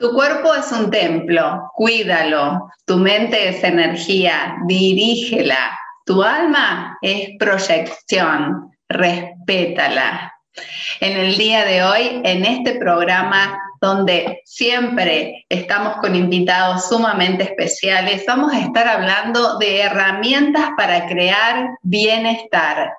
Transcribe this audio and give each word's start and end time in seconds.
Tu 0.00 0.14
cuerpo 0.14 0.54
es 0.54 0.72
un 0.72 0.90
templo, 0.90 1.70
cuídalo. 1.74 2.70
Tu 2.86 2.96
mente 2.96 3.50
es 3.50 3.62
energía, 3.62 4.56
dirígela. 4.66 5.78
Tu 6.06 6.22
alma 6.22 6.96
es 7.02 7.36
proyección, 7.38 8.70
respétala. 8.88 10.32
En 11.00 11.18
el 11.18 11.36
día 11.36 11.66
de 11.66 11.82
hoy, 11.82 12.22
en 12.24 12.46
este 12.46 12.76
programa 12.76 13.60
donde 13.82 14.40
siempre 14.46 15.44
estamos 15.50 15.98
con 15.98 16.16
invitados 16.16 16.88
sumamente 16.88 17.44
especiales, 17.44 18.24
vamos 18.26 18.54
a 18.54 18.60
estar 18.60 18.88
hablando 18.88 19.58
de 19.58 19.82
herramientas 19.82 20.70
para 20.78 21.08
crear 21.08 21.76
bienestar. 21.82 22.90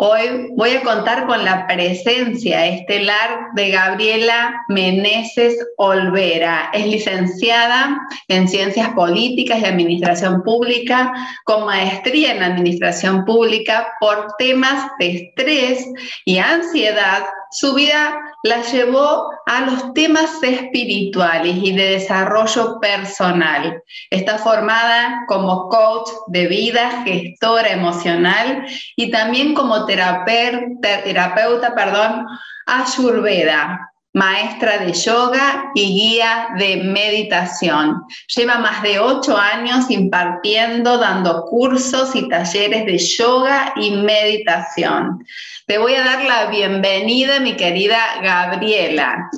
Hoy 0.00 0.52
voy 0.52 0.70
a 0.76 0.82
contar 0.82 1.26
con 1.26 1.44
la 1.44 1.66
presencia 1.66 2.66
estelar 2.66 3.48
de 3.54 3.70
Gabriela 3.70 4.54
Meneses 4.68 5.56
Olvera. 5.76 6.70
Es 6.72 6.86
licenciada 6.86 7.98
en 8.28 8.46
Ciencias 8.46 8.90
Políticas 8.90 9.58
y 9.58 9.64
Administración 9.64 10.44
Pública, 10.44 11.12
con 11.42 11.66
maestría 11.66 12.32
en 12.32 12.44
Administración 12.44 13.24
Pública 13.24 13.88
por 13.98 14.36
temas 14.38 14.88
de 15.00 15.16
estrés 15.16 15.84
y 16.24 16.38
ansiedad 16.38 17.24
su 17.50 17.74
vida 17.74 18.20
la 18.42 18.62
llevó 18.62 19.30
a 19.46 19.62
los 19.62 19.92
temas 19.94 20.42
espirituales 20.42 21.56
y 21.56 21.72
de 21.72 21.90
desarrollo 21.90 22.78
personal. 22.80 23.82
Está 24.10 24.38
formada 24.38 25.24
como 25.26 25.68
coach 25.68 26.08
de 26.28 26.46
vida, 26.46 27.02
gestora 27.04 27.70
emocional 27.70 28.64
y 28.96 29.10
también 29.10 29.54
como 29.54 29.86
terapeuta, 29.86 31.02
terapeuta 31.02 31.74
perdón, 31.74 32.26
ayurveda 32.66 33.88
maestra 34.18 34.78
de 34.78 34.92
yoga 34.92 35.70
y 35.74 35.94
guía 35.94 36.48
de 36.58 36.78
meditación. 36.78 38.02
Lleva 38.34 38.58
más 38.58 38.82
de 38.82 38.98
ocho 38.98 39.36
años 39.36 39.90
impartiendo, 39.90 40.98
dando 40.98 41.44
cursos 41.44 42.16
y 42.16 42.28
talleres 42.28 42.84
de 42.84 42.98
yoga 42.98 43.72
y 43.76 43.92
meditación. 43.92 45.24
Te 45.66 45.78
voy 45.78 45.94
a 45.94 46.04
dar 46.04 46.24
la 46.24 46.46
bienvenida, 46.50 47.38
mi 47.38 47.54
querida 47.56 47.98
Gabriela. 48.20 49.30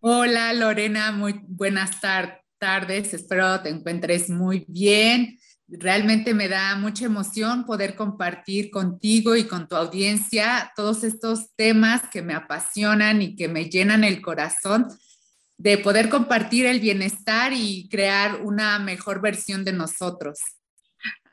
Hola 0.00 0.52
Lorena, 0.52 1.12
muy 1.12 1.40
buenas 1.46 2.00
tardes, 2.00 3.14
espero 3.14 3.60
te 3.62 3.70
encuentres 3.70 4.28
muy 4.28 4.66
bien. 4.68 5.38
Realmente 5.74 6.34
me 6.34 6.48
da 6.48 6.76
mucha 6.76 7.06
emoción 7.06 7.64
poder 7.64 7.94
compartir 7.94 8.70
contigo 8.70 9.36
y 9.36 9.44
con 9.44 9.68
tu 9.68 9.74
audiencia 9.74 10.70
todos 10.76 11.02
estos 11.02 11.54
temas 11.56 12.02
que 12.10 12.20
me 12.20 12.34
apasionan 12.34 13.22
y 13.22 13.36
que 13.36 13.48
me 13.48 13.70
llenan 13.70 14.04
el 14.04 14.20
corazón 14.20 14.86
de 15.56 15.78
poder 15.78 16.10
compartir 16.10 16.66
el 16.66 16.80
bienestar 16.80 17.52
y 17.54 17.88
crear 17.88 18.42
una 18.42 18.78
mejor 18.80 19.22
versión 19.22 19.64
de 19.64 19.72
nosotros. 19.72 20.40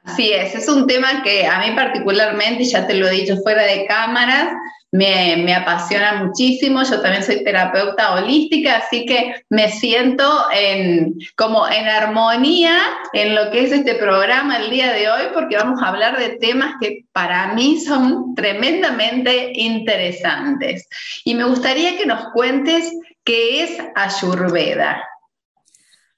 Así 0.03 0.31
es, 0.31 0.55
es 0.55 0.69
un 0.69 0.87
tema 0.87 1.21
que 1.21 1.45
a 1.45 1.59
mí 1.59 1.75
particularmente, 1.75 2.63
ya 2.63 2.87
te 2.87 2.93
lo 2.93 3.09
he 3.09 3.11
dicho 3.11 3.35
fuera 3.43 3.63
de 3.63 3.85
cámaras, 3.87 4.53
me, 4.91 5.53
apasiona 5.53 6.23
muchísimo. 6.23 6.83
Yo 6.83 7.01
también 7.01 7.23
soy 7.23 7.43
terapeuta 7.43 8.13
holística, 8.13 8.77
así 8.77 9.05
que 9.05 9.43
me 9.49 9.69
siento 9.71 10.47
en, 10.53 11.15
como 11.35 11.67
en 11.67 11.87
armonía 11.87 12.79
en 13.13 13.35
lo 13.35 13.51
que 13.51 13.65
es 13.65 13.71
este 13.71 13.95
programa 13.95 14.57
el 14.57 14.69
día 14.69 14.91
de 14.91 15.09
hoy, 15.09 15.23
porque 15.33 15.57
vamos 15.57 15.81
a 15.81 15.89
hablar 15.89 16.17
de 16.17 16.37
temas 16.37 16.75
que 16.79 17.05
para 17.11 17.53
mí 17.53 17.79
son 17.79 18.35
tremendamente 18.35 19.51
interesantes. 19.53 20.87
Y 21.23 21.35
me 21.35 21.45
gustaría 21.45 21.97
que 21.97 22.05
nos 22.05 22.29
cuentes 22.31 22.91
qué 23.23 23.63
es 23.63 23.77
Ayurveda. 23.95 25.03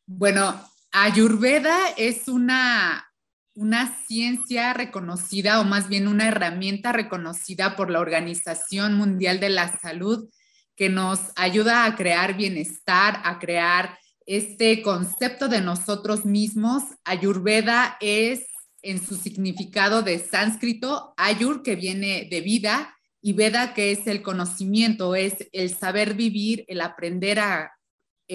Bueno, 0.06 0.54
Ayurveda 0.92 1.78
es 1.98 2.28
una 2.28 3.11
una 3.54 3.98
ciencia 4.08 4.74
reconocida 4.74 5.60
o 5.60 5.64
más 5.64 5.90
bien 5.90 6.08
una 6.08 6.28
herramienta 6.28 6.92
reconocida 6.92 7.76
por 7.76 7.92
la 7.92 8.00
Organización 8.00 8.96
Mundial 8.96 9.40
de 9.40 9.50
la 9.50 9.78
Salud 9.80 10.30
que 10.76 10.90
nos 10.90 11.20
ayuda 11.36 11.86
a 11.86 11.96
crear 11.96 12.36
bienestar, 12.36 13.22
a 13.24 13.40
crear 13.40 13.98
este 14.26 14.82
concepto 14.82 15.48
de 15.48 15.62
nosotros 15.62 16.26
mismos. 16.26 16.84
Ayurveda 17.04 17.98
es 18.00 18.46
en 18.82 19.06
su 19.06 19.16
significado 19.16 20.02
de 20.02 20.20
sánscrito, 20.20 21.14
ayur 21.18 21.62
que 21.62 21.76
viene 21.76 22.28
de 22.32 22.42
vida 22.42 22.96
y 23.22 23.34
veda 23.34 23.74
que 23.74 23.92
es 23.92 24.08
el 24.08 24.22
conocimiento, 24.22 25.16
es 25.16 25.36
el 25.52 25.76
saber 25.76 26.16
vivir, 26.16 26.66
el 26.68 26.82
aprender 26.82 27.40
a 27.40 27.72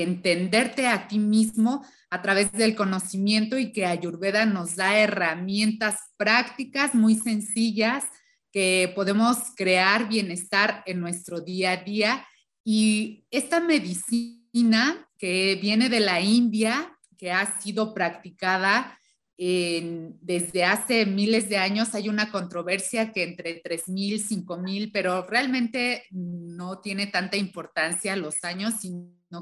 entenderte 0.03 0.87
a 0.87 1.09
ti 1.09 1.19
mismo 1.19 1.85
a 2.11 2.23
través 2.23 2.53
del 2.53 2.77
conocimiento 2.77 3.59
y 3.59 3.73
que 3.73 3.87
Ayurveda 3.87 4.45
nos 4.47 4.77
da 4.77 4.99
herramientas 4.99 5.97
prácticas 6.17 6.95
muy 6.95 7.15
sencillas 7.17 8.05
que 8.53 8.93
podemos 8.95 9.39
crear 9.57 10.09
bienestar 10.09 10.83
en 10.87 11.01
nuestro 11.01 11.41
día 11.41 11.73
a 11.73 11.77
día. 11.79 12.27
Y 12.65 13.27
esta 13.31 13.61
medicina 13.61 15.09
que 15.19 15.59
viene 15.61 15.89
de 15.89 16.01
la 16.01 16.21
India, 16.21 16.97
que 17.17 17.33
ha 17.33 17.61
sido 17.61 17.95
practicada 17.95 18.99
desde 19.39 20.65
hace 20.65 21.05
miles 21.05 21.51
de 21.51 21.59
años, 21.59 21.95
hay 21.95 22.09
una 22.09 22.31
controversia 22.31 23.13
que 23.13 23.23
entre 23.23 23.63
3.000, 23.63 24.47
5.000, 24.47 24.91
pero 24.93 25.27
realmente 25.27 26.05
no 26.11 26.81
tiene 26.81 27.07
tanta 27.07 27.37
importancia 27.37 28.17
los 28.17 28.43
años, 28.45 28.75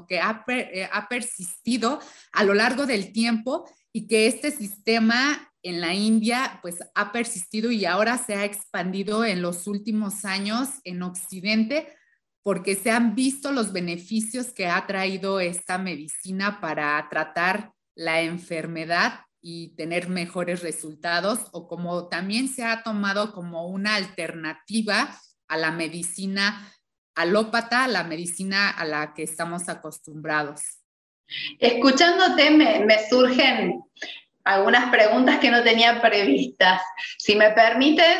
que 0.07 0.15
eh, 0.15 0.89
ha, 0.91 1.07
persistido 1.07 1.99
a 2.31 2.43
lo 2.43 2.53
largo 2.53 2.85
del 2.85 3.11
tiempo 3.11 3.69
y 3.93 4.07
que 4.07 4.27
este 4.27 4.51
sistema 4.51 5.51
en 5.63 5.81
la 5.81 5.93
India 5.93 6.59
pues 6.61 6.77
ha 6.93 7.11
persistido 7.11 7.71
y 7.71 7.85
ahora 7.85 8.17
se 8.17 8.35
ha 8.35 8.45
expandido 8.45 9.25
en 9.25 9.41
los 9.41 9.67
últimos 9.67 10.25
años 10.25 10.69
en 10.83 11.01
Occidente 11.01 11.87
porque 12.43 12.75
se 12.75 12.91
han 12.91 13.15
visto 13.15 13.51
los 13.51 13.73
beneficios 13.73 14.53
que 14.53 14.67
ha 14.67 14.85
traído 14.85 15.39
esta 15.39 15.77
medicina 15.77 16.61
para 16.61 17.07
tratar 17.09 17.71
la 17.95 18.21
enfermedad 18.21 19.21
y 19.41 19.75
tener 19.75 20.09
mejores 20.09 20.61
resultados 20.61 21.47
o 21.51 21.67
como 21.67 22.07
también 22.07 22.47
se 22.47 22.63
ha 22.65 22.83
tomado 22.83 23.33
como 23.33 23.67
una 23.67 23.95
alternativa 23.95 25.15
a 25.47 25.57
la 25.57 25.71
medicina 25.71 26.71
alópata, 27.15 27.87
la 27.87 28.03
medicina 28.03 28.69
a 28.69 28.85
la 28.85 29.13
que 29.13 29.23
estamos 29.23 29.69
acostumbrados. 29.69 30.61
Escuchándote 31.59 32.51
me, 32.51 33.07
surgen 33.09 33.81
algunas 34.43 34.91
preguntas 34.91 35.39
que 35.39 35.49
no 35.49 35.63
tenía 35.63 36.01
previstas. 36.01 36.81
Si 37.17 37.35
me 37.35 37.49
permites, 37.51 38.17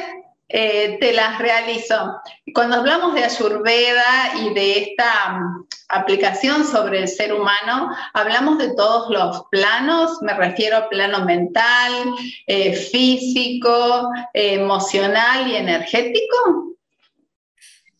eh, 0.47 0.97
te 0.99 1.13
las 1.13 1.37
realizo. 1.39 2.21
Cuando 2.53 2.77
hablamos 2.77 3.13
de 3.13 3.23
Ayurveda 3.23 4.33
y 4.41 4.53
de 4.53 4.79
esta 4.79 5.33
mm, 5.33 5.67
aplicación 5.89 6.65
sobre 6.65 6.99
el 6.99 7.07
ser 7.07 7.33
humano, 7.33 7.89
hablamos 8.13 8.57
de 8.57 8.73
todos 8.75 9.09
los 9.09 9.43
planos, 9.51 10.21
me 10.21 10.33
refiero 10.33 10.77
a 10.77 10.89
plano 10.89 11.25
mental, 11.25 11.91
eh, 12.47 12.73
físico, 12.73 14.09
emocional 14.33 15.47
y 15.47 15.55
energético. 15.57 16.74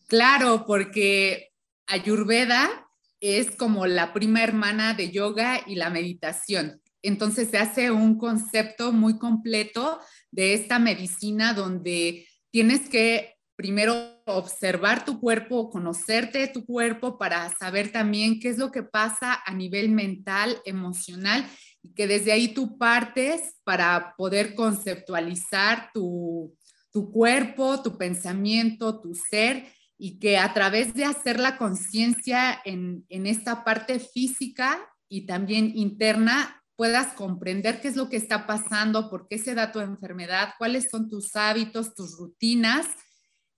Claro, 0.06 0.64
porque 0.66 1.50
Ayurveda 1.86 2.88
es 3.20 3.50
como 3.50 3.86
la 3.86 4.12
prima 4.12 4.42
hermana 4.42 4.94
de 4.94 5.10
yoga 5.10 5.62
y 5.66 5.74
la 5.74 5.90
meditación. 5.90 6.80
Entonces 7.02 7.50
se 7.50 7.58
hace 7.58 7.90
un 7.90 8.18
concepto 8.18 8.92
muy 8.92 9.18
completo 9.18 10.00
de 10.30 10.54
esta 10.54 10.78
medicina 10.78 11.54
donde 11.54 12.26
tienes 12.50 12.88
que 12.88 13.34
primero 13.56 14.22
observar 14.26 15.04
tu 15.04 15.18
cuerpo, 15.18 15.70
conocerte 15.70 16.46
tu 16.48 16.64
cuerpo 16.66 17.18
para 17.18 17.52
saber 17.56 17.90
también 17.90 18.38
qué 18.38 18.50
es 18.50 18.58
lo 18.58 18.70
que 18.70 18.82
pasa 18.82 19.40
a 19.44 19.54
nivel 19.54 19.88
mental, 19.90 20.60
emocional 20.64 21.46
y 21.82 21.94
que 21.94 22.06
desde 22.06 22.32
ahí 22.32 22.48
tú 22.48 22.76
partes 22.76 23.56
para 23.64 24.14
poder 24.16 24.54
conceptualizar 24.54 25.90
tu, 25.94 26.54
tu 26.92 27.10
cuerpo, 27.10 27.82
tu 27.82 27.96
pensamiento, 27.96 29.00
tu 29.00 29.14
ser 29.14 29.66
y 29.98 30.18
que 30.18 30.38
a 30.38 30.52
través 30.52 30.94
de 30.94 31.04
hacer 31.04 31.40
la 31.40 31.56
conciencia 31.56 32.60
en, 32.64 33.04
en 33.08 33.26
esta 33.26 33.64
parte 33.64 33.98
física 33.98 34.78
y 35.08 35.26
también 35.26 35.72
interna, 35.74 36.62
puedas 36.76 37.14
comprender 37.14 37.80
qué 37.80 37.88
es 37.88 37.96
lo 37.96 38.08
que 38.08 38.16
está 38.16 38.46
pasando, 38.46 39.08
por 39.08 39.28
qué 39.28 39.38
se 39.38 39.54
da 39.54 39.72
tu 39.72 39.80
enfermedad, 39.80 40.50
cuáles 40.58 40.88
son 40.90 41.08
tus 41.08 41.34
hábitos, 41.34 41.94
tus 41.94 42.18
rutinas 42.18 42.86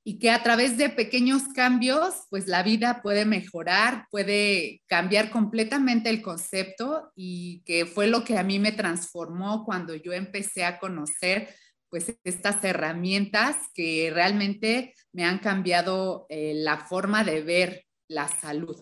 y 0.05 0.19
que 0.19 0.31
a 0.31 0.43
través 0.43 0.79
de 0.79 0.88
pequeños 0.88 1.43
cambios, 1.55 2.14
pues 2.31 2.46
la 2.46 2.62
vida 2.62 3.02
puede 3.02 3.26
mejorar, 3.26 4.06
puede 4.11 4.81
cambiar 4.87 5.31
completamente 5.31 6.08
el 6.08 6.23
concepto 6.23 7.12
y 7.14 7.62
que 7.67 7.84
fue 7.84 8.06
lo 8.06 8.25
que 8.25 8.38
a 8.38 8.43
mí 8.43 8.58
me 8.58 8.73
transformó 8.73 9.67
cuando 9.67 9.94
yo 9.94 10.14
empecé 10.14 10.64
a 10.64 10.79
conocer 10.79 11.55
pues 11.90 12.14
estas 12.25 12.62
herramientas 12.64 13.56
que 13.75 14.11
realmente 14.12 14.94
me 15.12 15.25
han 15.25 15.38
cambiado 15.38 16.26
eh, 16.29 16.52
la 16.55 16.79
forma 16.79 17.25
de 17.25 17.43
ver 17.43 17.87
la 18.08 18.29
salud. 18.29 18.76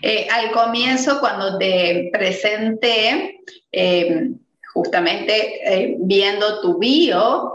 Eh, 0.00 0.26
al 0.30 0.50
comienzo, 0.50 1.20
cuando 1.20 1.56
te 1.58 2.10
presenté, 2.12 3.40
eh, 3.70 4.30
justamente 4.74 5.96
viendo 5.98 6.62
tu 6.62 6.78
bio, 6.78 7.52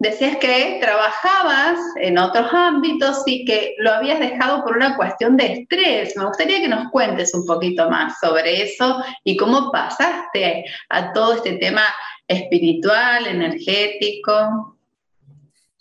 decías 0.00 0.36
que 0.38 0.78
trabajabas 0.80 1.78
en 2.00 2.18
otros 2.18 2.52
ámbitos 2.52 3.22
y 3.26 3.44
que 3.44 3.76
lo 3.78 3.92
habías 3.92 4.18
dejado 4.18 4.64
por 4.64 4.76
una 4.76 4.96
cuestión 4.96 5.36
de 5.36 5.52
estrés. 5.52 6.16
Me 6.16 6.26
gustaría 6.26 6.60
que 6.60 6.66
nos 6.66 6.90
cuentes 6.90 7.32
un 7.32 7.46
poquito 7.46 7.88
más 7.88 8.18
sobre 8.20 8.60
eso 8.60 9.04
y 9.22 9.36
cómo 9.36 9.70
pasaste 9.70 10.64
a 10.88 11.12
todo 11.12 11.34
este 11.34 11.58
tema 11.58 11.84
espiritual, 12.26 13.26
energético. 13.26 14.78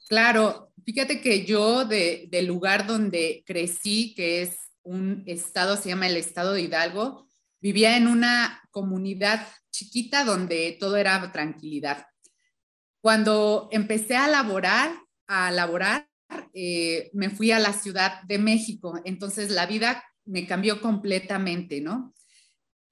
Claro, 0.08 0.72
fíjate 0.86 1.22
que 1.22 1.46
yo 1.46 1.86
del 1.86 2.46
lugar 2.46 2.86
donde 2.86 3.44
crecí, 3.46 4.14
que 4.16 4.44
es 4.44 4.58
un 4.84 5.24
estado, 5.26 5.78
se 5.78 5.90
llama 5.90 6.08
el 6.08 6.18
estado 6.18 6.54
de 6.54 6.62
Hidalgo, 6.62 7.28
vivía 7.60 7.98
en 7.98 8.08
una 8.08 8.62
comunidad 8.72 9.48
chiquita 9.72 10.24
donde 10.24 10.78
todo 10.80 10.98
era 10.98 11.32
tranquilidad. 11.32 12.06
Cuando 13.02 13.68
empecé 13.72 14.16
a 14.16 14.28
laborar, 14.28 14.96
a 15.28 15.52
laborar, 15.52 16.08
eh, 16.54 17.10
me 17.14 17.30
fui 17.30 17.52
a 17.52 17.60
la 17.60 17.74
Ciudad 17.74 18.22
de 18.24 18.38
México, 18.38 19.00
entonces 19.04 19.52
la 19.52 19.66
vida 19.66 20.04
me 20.26 20.48
cambió 20.48 20.82
completamente, 20.82 21.82
¿no? 21.82 22.14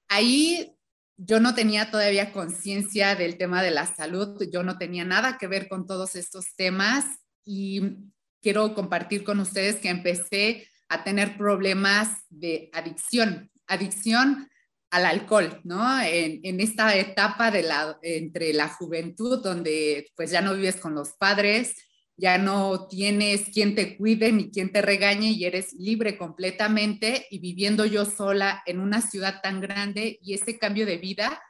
Ahí 0.08 0.73
yo 1.18 1.40
no 1.40 1.54
tenía 1.54 1.92
todavía 1.92 2.32
conciencia 2.32 3.16
del 3.16 3.38
tema 3.38 3.62
de 3.62 3.72
la 3.72 3.86
salud, 3.86 4.42
yo 4.52 4.64
no 4.64 4.78
tenía 4.78 5.06
nada 5.06 5.38
que 5.38 5.48
ver 5.48 5.68
con 5.68 5.86
todos 5.86 6.16
estos 6.16 6.56
temas 6.56 7.06
y 7.46 7.98
quiero 8.42 8.74
compartir 8.74 9.24
con 9.24 9.40
ustedes 9.40 9.78
que 9.78 9.90
empecé 9.90 10.68
a 10.90 11.04
tener 11.04 11.38
problemas 11.38 12.10
de 12.30 12.70
adicción, 12.74 13.52
adicción 13.68 14.50
al 14.92 15.06
alcohol, 15.06 15.60
¿no? 15.64 16.00
En, 16.02 16.60
esta 16.60 16.96
etapa 16.96 17.50
de 17.50 17.64
la, 17.64 17.98
entre 18.04 18.54
la 18.54 18.70
juventud, 18.70 19.42
donde 19.42 20.12
pues 20.16 20.30
ya 20.30 20.42
no 20.42 20.54
vives 20.54 20.76
con 20.76 20.94
los 20.94 21.14
padres, 21.14 21.74
ya 22.16 22.38
no 22.38 22.88
tienes 22.88 23.50
quien 23.50 23.76
te 23.76 23.98
cuide 23.98 24.32
ni 24.32 24.52
quien 24.52 24.72
te 24.72 24.82
regañe 24.82 25.32
y 25.32 25.46
eres 25.46 25.74
libre 25.74 26.18
completamente 26.18 27.28
y 27.32 27.40
viviendo 27.40 27.86
yo 27.86 28.06
sola 28.06 28.62
en 28.66 28.80
una 28.80 29.02
ciudad 29.02 29.42
tan 29.42 29.62
grande 29.62 30.20
y 30.22 30.34
ese 30.34 30.60
cambio 30.60 30.86
de 30.86 30.98
vida, 30.98 31.42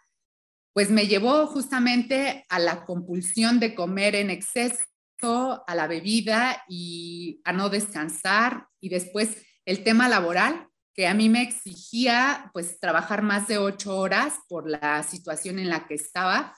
pues 0.73 0.89
me 0.89 1.07
llevó 1.07 1.47
justamente 1.47 2.45
a 2.49 2.59
la 2.59 2.85
compulsión 2.85 3.59
de 3.59 3.75
comer 3.75 4.15
en 4.15 4.29
exceso, 4.29 4.85
a 5.21 5.75
la 5.75 5.87
bebida 5.87 6.63
y 6.67 7.41
a 7.43 7.53
no 7.53 7.69
descansar. 7.69 8.67
Y 8.79 8.89
después 8.89 9.37
el 9.65 9.83
tema 9.83 10.09
laboral 10.09 10.67
que 10.93 11.07
a 11.07 11.13
mí 11.13 11.29
me 11.29 11.41
exigía 11.41 12.51
pues 12.53 12.79
trabajar 12.79 13.21
más 13.21 13.47
de 13.47 13.57
ocho 13.57 13.97
horas 13.97 14.35
por 14.47 14.69
la 14.69 15.03
situación 15.03 15.59
en 15.59 15.69
la 15.69 15.87
que 15.87 15.95
estaba 15.95 16.55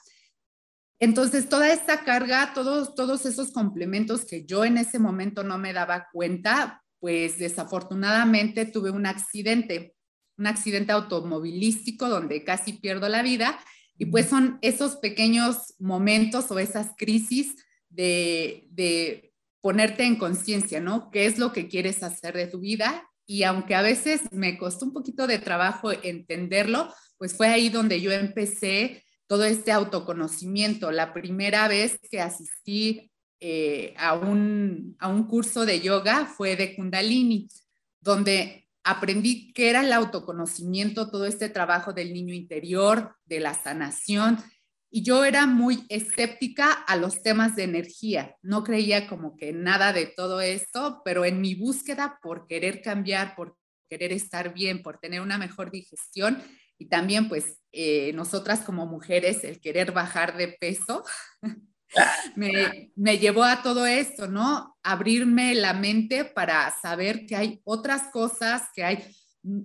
entonces, 0.98 1.48
toda 1.48 1.72
esta 1.72 2.04
carga, 2.04 2.52
todos, 2.54 2.94
todos 2.94 3.26
esos 3.26 3.52
complementos 3.52 4.24
que 4.24 4.46
yo 4.46 4.64
en 4.64 4.78
ese 4.78 4.98
momento 4.98 5.44
no 5.44 5.58
me 5.58 5.72
daba 5.72 6.08
cuenta, 6.12 6.82
pues 6.98 7.38
desafortunadamente 7.38 8.64
tuve 8.64 8.90
un 8.90 9.04
accidente, 9.04 9.94
un 10.38 10.46
accidente 10.46 10.92
automovilístico 10.92 12.08
donde 12.08 12.44
casi 12.44 12.74
pierdo 12.74 13.08
la 13.08 13.22
vida. 13.22 13.58
Y 13.98 14.06
pues 14.06 14.26
son 14.26 14.58
esos 14.62 14.96
pequeños 14.96 15.74
momentos 15.78 16.50
o 16.50 16.58
esas 16.58 16.92
crisis 16.96 17.54
de, 17.90 18.66
de 18.70 19.34
ponerte 19.60 20.04
en 20.04 20.16
conciencia, 20.16 20.80
¿no? 20.80 21.10
¿Qué 21.10 21.26
es 21.26 21.38
lo 21.38 21.52
que 21.52 21.68
quieres 21.68 22.02
hacer 22.02 22.34
de 22.34 22.46
tu 22.46 22.60
vida? 22.60 23.06
Y 23.26 23.42
aunque 23.42 23.74
a 23.74 23.82
veces 23.82 24.22
me 24.32 24.56
costó 24.56 24.86
un 24.86 24.92
poquito 24.92 25.26
de 25.26 25.38
trabajo 25.38 25.92
entenderlo, 25.92 26.92
pues 27.18 27.36
fue 27.36 27.48
ahí 27.48 27.68
donde 27.68 28.00
yo 28.00 28.12
empecé 28.12 29.02
todo 29.26 29.44
este 29.44 29.72
autoconocimiento. 29.72 30.90
La 30.90 31.12
primera 31.12 31.68
vez 31.68 31.98
que 32.10 32.20
asistí 32.20 33.10
eh, 33.40 33.94
a, 33.98 34.14
un, 34.14 34.96
a 34.98 35.08
un 35.08 35.24
curso 35.24 35.66
de 35.66 35.80
yoga 35.80 36.26
fue 36.26 36.56
de 36.56 36.74
Kundalini, 36.74 37.48
donde 38.00 38.66
aprendí 38.84 39.52
qué 39.52 39.68
era 39.68 39.84
el 39.84 39.92
autoconocimiento, 39.92 41.10
todo 41.10 41.26
este 41.26 41.48
trabajo 41.48 41.92
del 41.92 42.12
niño 42.14 42.32
interior, 42.32 43.16
de 43.24 43.40
la 43.40 43.54
sanación. 43.54 44.38
Y 44.88 45.02
yo 45.02 45.24
era 45.24 45.46
muy 45.46 45.84
escéptica 45.88 46.72
a 46.72 46.96
los 46.96 47.20
temas 47.22 47.56
de 47.56 47.64
energía. 47.64 48.36
No 48.42 48.62
creía 48.62 49.08
como 49.08 49.36
que 49.36 49.52
nada 49.52 49.92
de 49.92 50.06
todo 50.06 50.40
esto, 50.40 51.02
pero 51.04 51.24
en 51.24 51.40
mi 51.40 51.56
búsqueda 51.56 52.18
por 52.22 52.46
querer 52.46 52.80
cambiar, 52.80 53.34
por 53.34 53.56
querer 53.90 54.12
estar 54.12 54.54
bien, 54.54 54.82
por 54.82 54.98
tener 54.98 55.20
una 55.20 55.36
mejor 55.36 55.70
digestión, 55.70 56.40
y 56.78 56.86
también 56.86 57.28
pues 57.28 57.58
eh, 57.72 58.12
nosotras 58.14 58.60
como 58.60 58.86
mujeres 58.86 59.44
el 59.44 59.60
querer 59.60 59.92
bajar 59.92 60.36
de 60.36 60.48
peso 60.48 61.04
me, 62.36 62.92
me, 62.96 63.18
llevó 63.18 63.44
a 63.44 63.62
todo 63.62 63.86
esto, 63.86 64.28
¿no? 64.28 64.76
Abrirme 64.82 65.54
la 65.54 65.72
mente 65.72 66.24
para 66.24 66.74
saber 66.80 67.26
que 67.26 67.36
hay 67.36 67.60
otras 67.64 68.10
cosas, 68.12 68.62
que 68.74 68.84
hay 68.84 69.04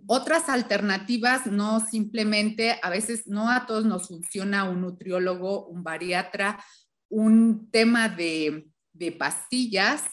otras 0.07 0.49
alternativas, 0.49 1.47
no 1.47 1.79
simplemente, 1.79 2.79
a 2.83 2.89
veces 2.89 3.27
no 3.27 3.49
a 3.49 3.65
todos 3.65 3.85
nos 3.85 4.07
funciona 4.07 4.69
un 4.69 4.81
nutriólogo, 4.81 5.67
un 5.67 5.83
bariatra, 5.83 6.63
un 7.09 7.69
tema 7.71 8.07
de, 8.07 8.67
de 8.93 9.11
pastillas. 9.11 10.03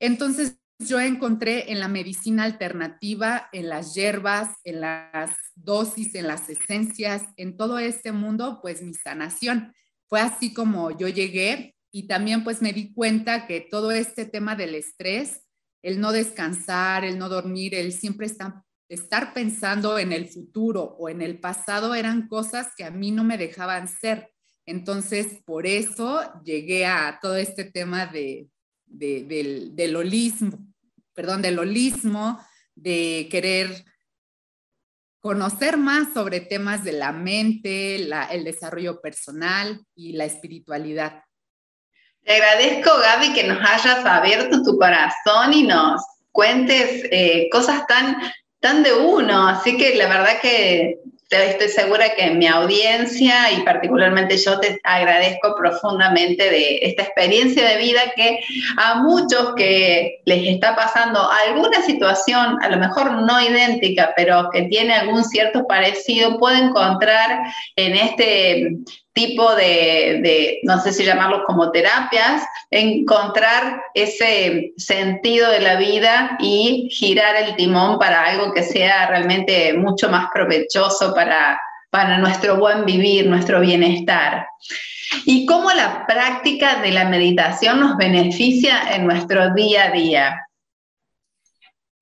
Entonces 0.00 0.59
yo 0.88 0.98
encontré 0.98 1.70
en 1.70 1.78
la 1.78 1.88
medicina 1.88 2.44
alternativa, 2.44 3.48
en 3.52 3.68
las 3.68 3.94
hierbas, 3.94 4.48
en 4.64 4.80
las 4.80 5.30
dosis, 5.54 6.14
en 6.14 6.26
las 6.26 6.48
esencias, 6.48 7.24
en 7.36 7.56
todo 7.56 7.78
este 7.78 8.12
mundo, 8.12 8.60
pues 8.62 8.82
mi 8.82 8.94
sanación. 8.94 9.74
Fue 10.08 10.20
así 10.20 10.54
como 10.54 10.90
yo 10.96 11.08
llegué 11.08 11.76
y 11.92 12.06
también 12.06 12.44
pues 12.44 12.62
me 12.62 12.72
di 12.72 12.92
cuenta 12.94 13.46
que 13.46 13.60
todo 13.60 13.92
este 13.92 14.24
tema 14.24 14.56
del 14.56 14.74
estrés, 14.74 15.42
el 15.82 16.00
no 16.00 16.12
descansar, 16.12 17.04
el 17.04 17.18
no 17.18 17.28
dormir, 17.28 17.74
el 17.74 17.92
siempre 17.92 18.26
estar, 18.26 18.62
estar 18.88 19.34
pensando 19.34 19.98
en 19.98 20.12
el 20.12 20.28
futuro 20.28 20.96
o 20.98 21.08
en 21.08 21.20
el 21.20 21.38
pasado 21.40 21.94
eran 21.94 22.26
cosas 22.26 22.68
que 22.76 22.84
a 22.84 22.90
mí 22.90 23.10
no 23.10 23.22
me 23.22 23.38
dejaban 23.38 23.86
ser. 23.86 24.32
Entonces, 24.66 25.40
por 25.44 25.66
eso 25.66 26.22
llegué 26.42 26.86
a 26.86 27.18
todo 27.20 27.36
este 27.36 27.64
tema 27.64 28.06
de, 28.06 28.48
del, 28.90 29.74
del 29.74 29.96
holismo 29.96 30.58
perdón, 31.20 31.42
del 31.42 31.58
holismo, 31.58 32.40
de 32.74 33.28
querer 33.30 33.84
conocer 35.20 35.76
más 35.76 36.14
sobre 36.14 36.40
temas 36.40 36.82
de 36.82 36.92
la 36.92 37.12
mente, 37.12 37.96
el 37.96 38.44
desarrollo 38.44 39.02
personal 39.02 39.84
y 39.94 40.14
la 40.14 40.24
espiritualidad. 40.24 41.22
Te 42.22 42.32
agradezco, 42.32 42.90
Gaby, 42.98 43.34
que 43.34 43.44
nos 43.44 43.58
hayas 43.60 44.04
abierto 44.06 44.62
tu 44.62 44.78
corazón 44.78 45.52
y 45.52 45.64
nos 45.64 46.00
cuentes 46.32 47.06
eh, 47.10 47.48
cosas 47.52 47.86
tan, 47.86 48.16
tan 48.58 48.82
de 48.82 48.94
uno. 48.94 49.46
Así 49.48 49.76
que 49.76 49.96
la 49.96 50.08
verdad 50.08 50.40
que 50.40 51.00
estoy 51.38 51.68
segura 51.68 52.10
que 52.10 52.30
mi 52.30 52.46
audiencia 52.46 53.52
y 53.52 53.62
particularmente 53.62 54.36
yo 54.36 54.58
te 54.58 54.80
agradezco 54.82 55.54
profundamente 55.56 56.50
de 56.50 56.78
esta 56.82 57.04
experiencia 57.04 57.68
de 57.68 57.76
vida 57.78 58.00
que 58.16 58.40
a 58.76 58.96
muchos 58.96 59.54
que 59.54 60.20
les 60.24 60.48
está 60.48 60.74
pasando 60.74 61.30
alguna 61.30 61.82
situación, 61.82 62.58
a 62.60 62.68
lo 62.68 62.78
mejor 62.78 63.12
no 63.22 63.40
idéntica, 63.40 64.12
pero 64.16 64.50
que 64.52 64.62
tiene 64.62 64.94
algún 64.94 65.24
cierto 65.24 65.66
parecido, 65.66 66.38
puede 66.38 66.58
encontrar 66.58 67.42
en 67.76 67.94
este 67.94 68.70
tipo 69.12 69.54
de, 69.54 70.60
no 70.62 70.80
sé 70.80 70.92
si 70.92 71.04
llamarlos 71.04 71.42
como 71.46 71.70
terapias, 71.70 72.44
encontrar 72.70 73.82
ese 73.94 74.72
sentido 74.76 75.50
de 75.50 75.60
la 75.60 75.76
vida 75.76 76.36
y 76.40 76.88
girar 76.90 77.36
el 77.36 77.56
timón 77.56 77.98
para 77.98 78.24
algo 78.26 78.52
que 78.52 78.62
sea 78.62 79.08
realmente 79.08 79.72
mucho 79.74 80.08
más 80.08 80.28
provechoso 80.32 81.12
para, 81.14 81.60
para 81.90 82.18
nuestro 82.18 82.56
buen 82.56 82.84
vivir, 82.84 83.26
nuestro 83.26 83.60
bienestar. 83.60 84.46
Y 85.24 85.44
cómo 85.44 85.72
la 85.72 86.06
práctica 86.06 86.80
de 86.80 86.92
la 86.92 87.08
meditación 87.08 87.80
nos 87.80 87.96
beneficia 87.96 88.94
en 88.94 89.06
nuestro 89.06 89.52
día 89.54 89.86
a 89.86 89.90
día. 89.90 90.46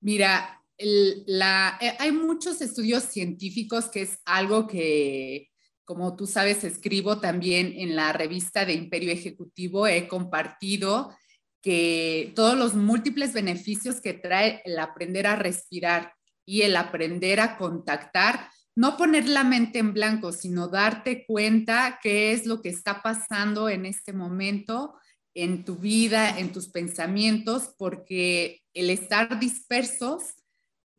Mira, 0.01 0.61
la, 0.77 1.77
eh, 1.81 1.95
hay 1.99 2.11
muchos 2.11 2.61
estudios 2.61 3.03
científicos 3.03 3.89
que 3.89 4.03
es 4.03 4.19
algo 4.25 4.67
que, 4.67 5.48
como 5.89 6.15
tú 6.15 6.27
sabes, 6.27 6.63
escribo 6.63 7.19
también 7.19 7.73
en 7.75 7.95
la 7.95 8.13
revista 8.13 8.63
de 8.63 8.73
Imperio 8.73 9.11
Ejecutivo. 9.11 9.87
He 9.87 10.07
compartido 10.07 11.17
que 11.63 12.31
todos 12.35 12.55
los 12.55 12.75
múltiples 12.75 13.33
beneficios 13.33 13.99
que 13.99 14.13
trae 14.13 14.61
el 14.65 14.77
aprender 14.77 15.25
a 15.25 15.35
respirar 15.35 16.13
y 16.45 16.61
el 16.61 16.75
aprender 16.75 17.39
a 17.39 17.57
contactar, 17.57 18.51
no 18.75 18.97
poner 18.97 19.27
la 19.27 19.43
mente 19.43 19.79
en 19.79 19.95
blanco, 19.95 20.31
sino 20.31 20.67
darte 20.67 21.25
cuenta 21.25 21.99
qué 22.03 22.33
es 22.33 22.45
lo 22.45 22.61
que 22.61 22.69
está 22.69 23.01
pasando 23.01 23.67
en 23.67 23.87
este 23.87 24.13
momento 24.13 24.93
en 25.33 25.65
tu 25.65 25.77
vida, 25.77 26.37
en 26.37 26.51
tus 26.51 26.67
pensamientos, 26.67 27.73
porque 27.79 28.61
el 28.75 28.91
estar 28.91 29.39
dispersos 29.39 30.35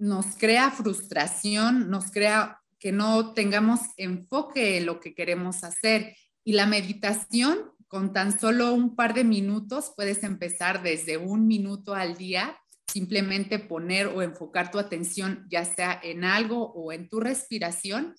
nos 0.00 0.34
crea 0.36 0.72
frustración, 0.72 1.90
nos 1.90 2.10
crea 2.10 2.59
que 2.80 2.90
no 2.90 3.34
tengamos 3.34 3.80
enfoque 3.98 4.78
en 4.78 4.86
lo 4.86 4.98
que 4.98 5.14
queremos 5.14 5.62
hacer. 5.62 6.16
Y 6.42 6.54
la 6.54 6.66
meditación, 6.66 7.72
con 7.86 8.12
tan 8.12 8.38
solo 8.40 8.72
un 8.72 8.96
par 8.96 9.14
de 9.14 9.22
minutos, 9.22 9.92
puedes 9.94 10.24
empezar 10.24 10.82
desde 10.82 11.18
un 11.18 11.46
minuto 11.46 11.94
al 11.94 12.16
día, 12.16 12.58
simplemente 12.90 13.58
poner 13.58 14.08
o 14.08 14.22
enfocar 14.22 14.70
tu 14.70 14.78
atención 14.78 15.46
ya 15.48 15.64
sea 15.64 16.00
en 16.02 16.24
algo 16.24 16.72
o 16.72 16.90
en 16.92 17.08
tu 17.08 17.20
respiración 17.20 18.16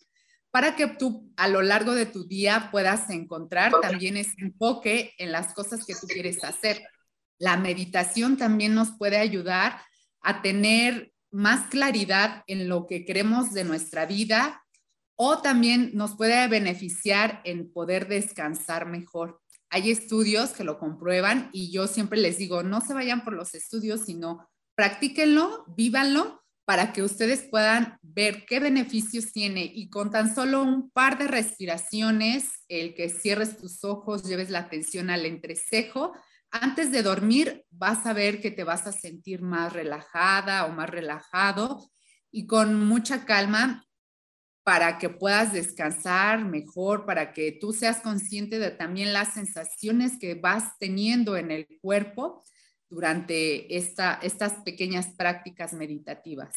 para 0.52 0.76
que 0.76 0.88
tú 0.88 1.32
a 1.38 1.48
lo 1.48 1.62
largo 1.62 1.94
de 1.96 2.06
tu 2.06 2.28
día 2.28 2.70
puedas 2.72 3.10
encontrar 3.10 3.74
también 3.82 4.18
ese 4.18 4.36
enfoque 4.38 5.14
en 5.18 5.32
las 5.32 5.54
cosas 5.54 5.86
que 5.86 5.96
tú 5.96 6.08
quieres 6.08 6.44
hacer. 6.44 6.84
La 7.40 7.58
meditación 7.58 8.38
también 8.38 8.76
nos 8.76 8.92
puede 8.92 9.18
ayudar 9.18 9.82
a 10.22 10.42
tener 10.42 11.12
más 11.32 11.68
claridad 11.68 12.44
en 12.48 12.68
lo 12.70 12.88
que 12.88 13.06
queremos 13.06 13.54
de 13.54 13.64
nuestra 13.64 14.06
vida 14.06 14.64
o 15.16 15.40
también 15.40 15.92
nos 15.94 16.16
puede 16.16 16.48
beneficiar 16.48 17.42
en 17.44 17.72
poder 17.72 18.08
descansar 18.08 18.88
mejor. 18.88 19.40
Hay 19.70 19.92
estudios 19.92 20.50
que 20.50 20.64
lo 20.64 20.80
comprueban 20.80 21.50
y 21.54 21.72
yo 21.72 21.88
siempre 21.88 22.20
les 22.20 22.38
digo, 22.38 22.64
no 22.64 22.82
se 22.82 22.94
vayan 22.94 23.24
por 23.24 23.34
los 23.34 23.54
estudios, 23.54 24.02
sino 24.06 24.50
practíquenlo, 24.76 25.64
vívanlo 25.78 26.42
para 26.66 26.94
que 26.94 27.04
ustedes 27.04 27.42
puedan 27.42 27.98
ver 28.02 28.46
qué 28.46 28.60
beneficios 28.60 29.32
tiene 29.32 29.72
y 29.74 29.90
con 29.90 30.10
tan 30.10 30.34
solo 30.34 30.62
un 30.62 30.90
par 30.92 31.18
de 31.18 31.28
respiraciones, 31.28 32.50
el 32.68 32.94
que 32.94 33.10
cierres 33.10 33.58
tus 33.58 33.84
ojos, 33.84 34.24
lleves 34.24 34.50
la 34.50 34.60
atención 34.60 35.10
al 35.10 35.26
entrecejo, 35.26 36.14
antes 36.52 36.92
de 36.92 37.02
dormir 37.02 37.66
vas 37.72 38.06
a 38.06 38.14
ver 38.14 38.42
que 38.42 38.52
te 38.52 38.64
vas 38.64 38.86
a 38.86 38.92
sentir 38.92 39.42
más 39.42 39.74
relajada 39.74 40.66
o 40.66 40.70
más 40.70 40.90
relajado 40.90 41.90
y 42.30 42.46
con 42.46 42.86
mucha 42.86 43.26
calma 43.26 43.86
para 44.64 44.98
que 45.00 45.10
puedas 45.10 45.54
descansar 45.54 46.46
mejor, 46.46 47.06
para 47.06 47.34
que 47.34 47.52
tú 47.52 47.74
seas 47.74 48.02
consciente 48.02 48.60
de 48.60 48.72
también 48.72 49.12
las 49.12 49.34
sensaciones 49.34 50.20
que 50.20 50.36
vas 50.36 50.78
teniendo 50.78 51.36
en 51.36 51.52
el 51.52 51.68
cuerpo 51.82 52.44
durante 52.90 53.76
esta, 53.76 54.20
estas 54.22 54.54
pequeñas 54.64 55.08
prácticas 55.18 55.74
meditativas. 55.74 56.54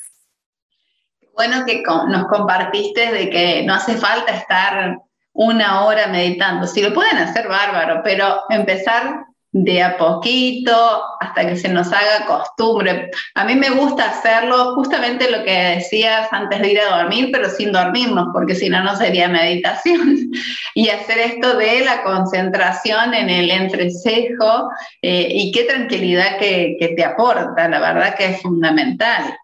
Bueno 1.32 1.64
que 1.64 1.82
nos 1.82 2.26
compartiste 2.26 3.12
de 3.12 3.30
que 3.30 3.62
no 3.64 3.74
hace 3.74 3.96
falta 3.96 4.36
estar 4.36 4.98
una 5.32 5.84
hora 5.84 6.08
meditando. 6.08 6.66
Si 6.66 6.82
lo 6.82 6.92
pueden 6.92 7.16
hacer, 7.16 7.48
bárbaro, 7.48 8.02
pero 8.04 8.42
empezar 8.50 9.24
de 9.54 9.80
a 9.80 9.96
poquito 9.96 10.75
hasta 11.20 11.46
que 11.46 11.56
se 11.56 11.68
nos 11.68 11.87
haga 11.92 12.26
costumbre. 12.26 13.12
A 13.37 13.44
mí 13.44 13.54
me 13.54 13.70
gusta 13.70 14.11
hacerlo 14.11 14.75
justamente 14.75 15.30
lo 15.30 15.44
que 15.44 15.76
decías 15.76 16.26
antes 16.32 16.61
de 16.61 16.73
ir 16.73 16.80
a 16.80 16.99
dormir, 16.99 17.28
pero 17.30 17.49
sin 17.49 17.70
dormirnos, 17.70 18.26
porque 18.32 18.56
si 18.56 18.68
no, 18.68 18.82
no 18.82 18.96
sería 18.96 19.28
meditación. 19.28 20.32
y 20.75 20.88
hacer 20.88 21.18
esto 21.18 21.56
de 21.56 21.84
la 21.84 22.02
concentración 22.02 23.14
en 23.14 23.30
el 23.30 23.49
entrecejo 23.49 24.70
eh, 25.00 25.28
y 25.30 25.52
qué 25.52 25.62
tranquilidad 25.64 26.37
que, 26.38 26.76
que 26.80 26.88
te 26.88 27.04
aporta, 27.04 27.68
la 27.68 27.78
verdad 27.78 28.16
que 28.16 28.26
es 28.26 28.42
fundamental. 28.42 29.37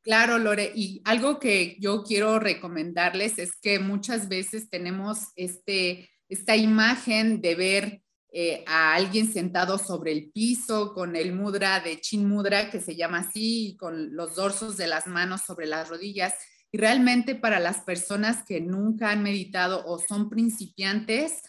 Claro, 0.00 0.38
Lore, 0.38 0.72
y 0.74 1.02
algo 1.04 1.38
que 1.38 1.76
yo 1.78 2.02
quiero 2.02 2.38
recomendarles 2.38 3.38
es 3.38 3.54
que 3.56 3.78
muchas 3.78 4.30
veces 4.30 4.70
tenemos 4.70 5.28
este, 5.36 6.10
esta 6.30 6.56
imagen 6.56 7.42
de 7.42 7.54
ver 7.54 8.02
eh, 8.34 8.64
a 8.66 8.94
alguien 8.94 9.30
sentado 9.30 9.76
sobre 9.76 10.12
el 10.12 10.30
piso 10.30 10.94
con 10.94 11.16
el 11.16 11.34
mudra 11.34 11.80
de 11.80 12.00
chin 12.00 12.26
mudra, 12.26 12.70
que 12.70 12.80
se 12.80 12.96
llama 12.96 13.18
así, 13.18 13.76
con 13.78 14.16
los 14.16 14.36
dorsos 14.36 14.78
de 14.78 14.86
las 14.86 15.06
manos 15.06 15.42
sobre 15.42 15.66
las 15.66 15.90
rodillas. 15.90 16.32
Y 16.70 16.78
realmente 16.78 17.34
para 17.34 17.60
las 17.60 17.82
personas 17.82 18.42
que 18.46 18.62
nunca 18.62 19.10
han 19.10 19.22
meditado 19.22 19.84
o 19.84 19.98
son 19.98 20.30
principiantes, 20.30 21.42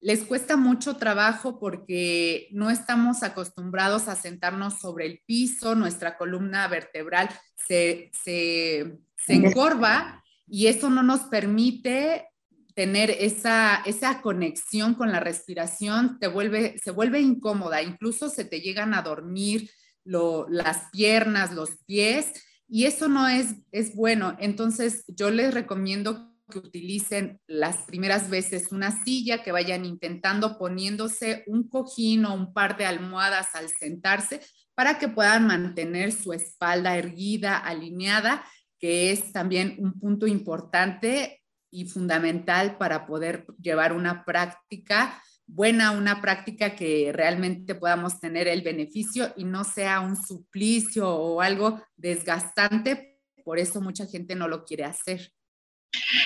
les 0.00 0.24
cuesta 0.24 0.56
mucho 0.56 0.96
trabajo 0.96 1.60
porque 1.60 2.48
no 2.50 2.68
estamos 2.68 3.22
acostumbrados 3.22 4.08
a 4.08 4.16
sentarnos 4.16 4.80
sobre 4.80 5.06
el 5.06 5.22
piso, 5.24 5.76
nuestra 5.76 6.18
columna 6.18 6.66
vertebral 6.66 7.30
se, 7.66 8.10
se, 8.12 8.98
se 9.16 9.32
encorva 9.34 10.22
y 10.46 10.66
eso 10.66 10.90
no 10.90 11.02
nos 11.02 11.20
permite 11.20 12.28
tener 12.74 13.10
esa, 13.10 13.76
esa 13.86 14.20
conexión 14.20 14.94
con 14.94 15.12
la 15.12 15.20
respiración 15.20 16.18
te 16.18 16.26
vuelve, 16.26 16.76
se 16.78 16.90
vuelve 16.90 17.20
incómoda, 17.20 17.82
incluso 17.82 18.28
se 18.28 18.44
te 18.44 18.60
llegan 18.60 18.94
a 18.94 19.02
dormir 19.02 19.70
las 20.04 20.90
piernas, 20.90 21.54
los 21.54 21.70
pies, 21.86 22.32
y 22.68 22.84
eso 22.84 23.08
no 23.08 23.28
es, 23.28 23.54
es 23.72 23.94
bueno. 23.94 24.36
Entonces, 24.38 25.04
yo 25.08 25.30
les 25.30 25.54
recomiendo 25.54 26.34
que 26.50 26.58
utilicen 26.58 27.40
las 27.46 27.82
primeras 27.84 28.28
veces 28.28 28.70
una 28.70 29.02
silla, 29.04 29.42
que 29.42 29.52
vayan 29.52 29.84
intentando 29.84 30.58
poniéndose 30.58 31.44
un 31.46 31.68
cojín 31.68 32.26
o 32.26 32.34
un 32.34 32.52
par 32.52 32.76
de 32.76 32.84
almohadas 32.86 33.54
al 33.54 33.68
sentarse 33.68 34.40
para 34.74 34.98
que 34.98 35.08
puedan 35.08 35.46
mantener 35.46 36.12
su 36.12 36.32
espalda 36.32 36.98
erguida, 36.98 37.56
alineada, 37.56 38.44
que 38.78 39.12
es 39.12 39.32
también 39.32 39.76
un 39.78 39.98
punto 39.98 40.26
importante 40.26 41.43
y 41.74 41.86
fundamental 41.86 42.78
para 42.78 43.04
poder 43.04 43.46
llevar 43.60 43.92
una 43.92 44.24
práctica 44.24 45.20
buena, 45.46 45.90
una 45.90 46.20
práctica 46.20 46.76
que 46.76 47.10
realmente 47.12 47.74
podamos 47.74 48.20
tener 48.20 48.46
el 48.46 48.62
beneficio 48.62 49.32
y 49.36 49.44
no 49.44 49.64
sea 49.64 50.00
un 50.00 50.16
suplicio 50.16 51.08
o 51.08 51.40
algo 51.40 51.82
desgastante. 51.96 53.18
Por 53.44 53.58
eso 53.58 53.80
mucha 53.80 54.06
gente 54.06 54.36
no 54.36 54.46
lo 54.46 54.64
quiere 54.64 54.84
hacer. 54.84 55.32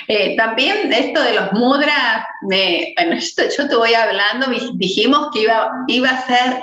Eh, 0.07 0.37
también 0.37 0.93
esto 0.93 1.23
de 1.23 1.35
los 1.35 1.53
mudras, 1.53 2.27
bueno, 2.43 3.13
esto 3.17 3.43
yo 3.57 3.69
te 3.69 3.75
voy 3.75 3.95
hablando, 3.95 4.47
dijimos 4.75 5.29
que 5.33 5.43
iba, 5.43 5.71
iba 5.89 6.11
a 6.11 6.27
ser 6.27 6.63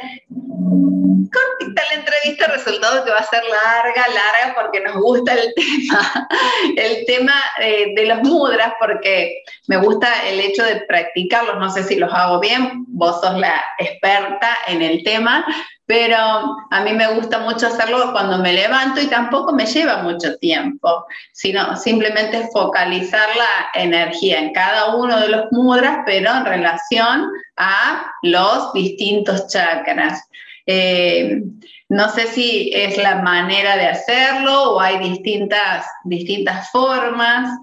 cortita 1.36 1.84
la 1.90 2.00
entrevista, 2.00 2.48
resultado 2.48 3.04
que 3.04 3.12
va 3.12 3.20
a 3.20 3.24
ser 3.24 3.44
larga, 3.44 4.06
larga, 4.08 4.56
porque 4.56 4.82
nos 4.82 4.96
gusta 4.96 5.34
el 5.34 5.54
tema, 5.56 6.28
el 6.78 7.06
tema 7.06 7.34
eh, 7.62 7.94
de 7.96 8.06
los 8.06 8.24
mudras, 8.24 8.74
porque 8.80 9.44
me 9.68 9.78
gusta 9.78 10.28
el 10.28 10.40
hecho 10.40 10.64
de 10.64 10.78
practicarlos, 10.88 11.58
no 11.58 11.70
sé 11.70 11.84
si 11.84 11.96
los 11.96 12.12
hago 12.14 12.40
bien, 12.40 12.86
vos 12.88 13.20
sos 13.22 13.38
la 13.38 13.64
experta 13.80 14.58
en 14.68 14.82
el 14.82 15.04
tema, 15.04 15.46
pero 15.88 16.18
a 16.72 16.82
mí 16.82 16.94
me 16.94 17.14
gusta 17.14 17.40
mucho 17.40 17.68
hacerlo 17.68 18.12
cuando 18.12 18.40
me 18.40 18.54
levanto 18.54 19.02
y 19.02 19.08
tampoco 19.08 19.54
me 19.54 19.68
lleva 19.68 19.98
mucho 19.98 20.36
tiempo, 20.38 21.06
sino 21.32 21.76
simplemente 21.76 22.50
focalizar 22.52 23.30
la 23.36 23.82
energía 23.82 24.40
en 24.40 24.54
cada 24.54 24.96
uno 24.96 25.20
de 25.20 25.30
los 25.30 25.52
mudras, 25.52 26.00
pero 26.06 26.32
en 26.32 26.46
relación 26.46 27.30
a 27.58 28.12
los 28.24 28.74
distintos 28.74 29.48
chakras. 29.48 30.28
Eh, 30.66 31.44
no 31.90 32.10
sé 32.10 32.28
si 32.28 32.72
es 32.74 32.98
la 32.98 33.22
manera 33.22 33.78
de 33.78 33.88
hacerlo 33.88 34.74
o 34.74 34.80
hay 34.80 34.98
distintas, 35.10 35.86
distintas 36.04 36.72
formas. 36.72 37.60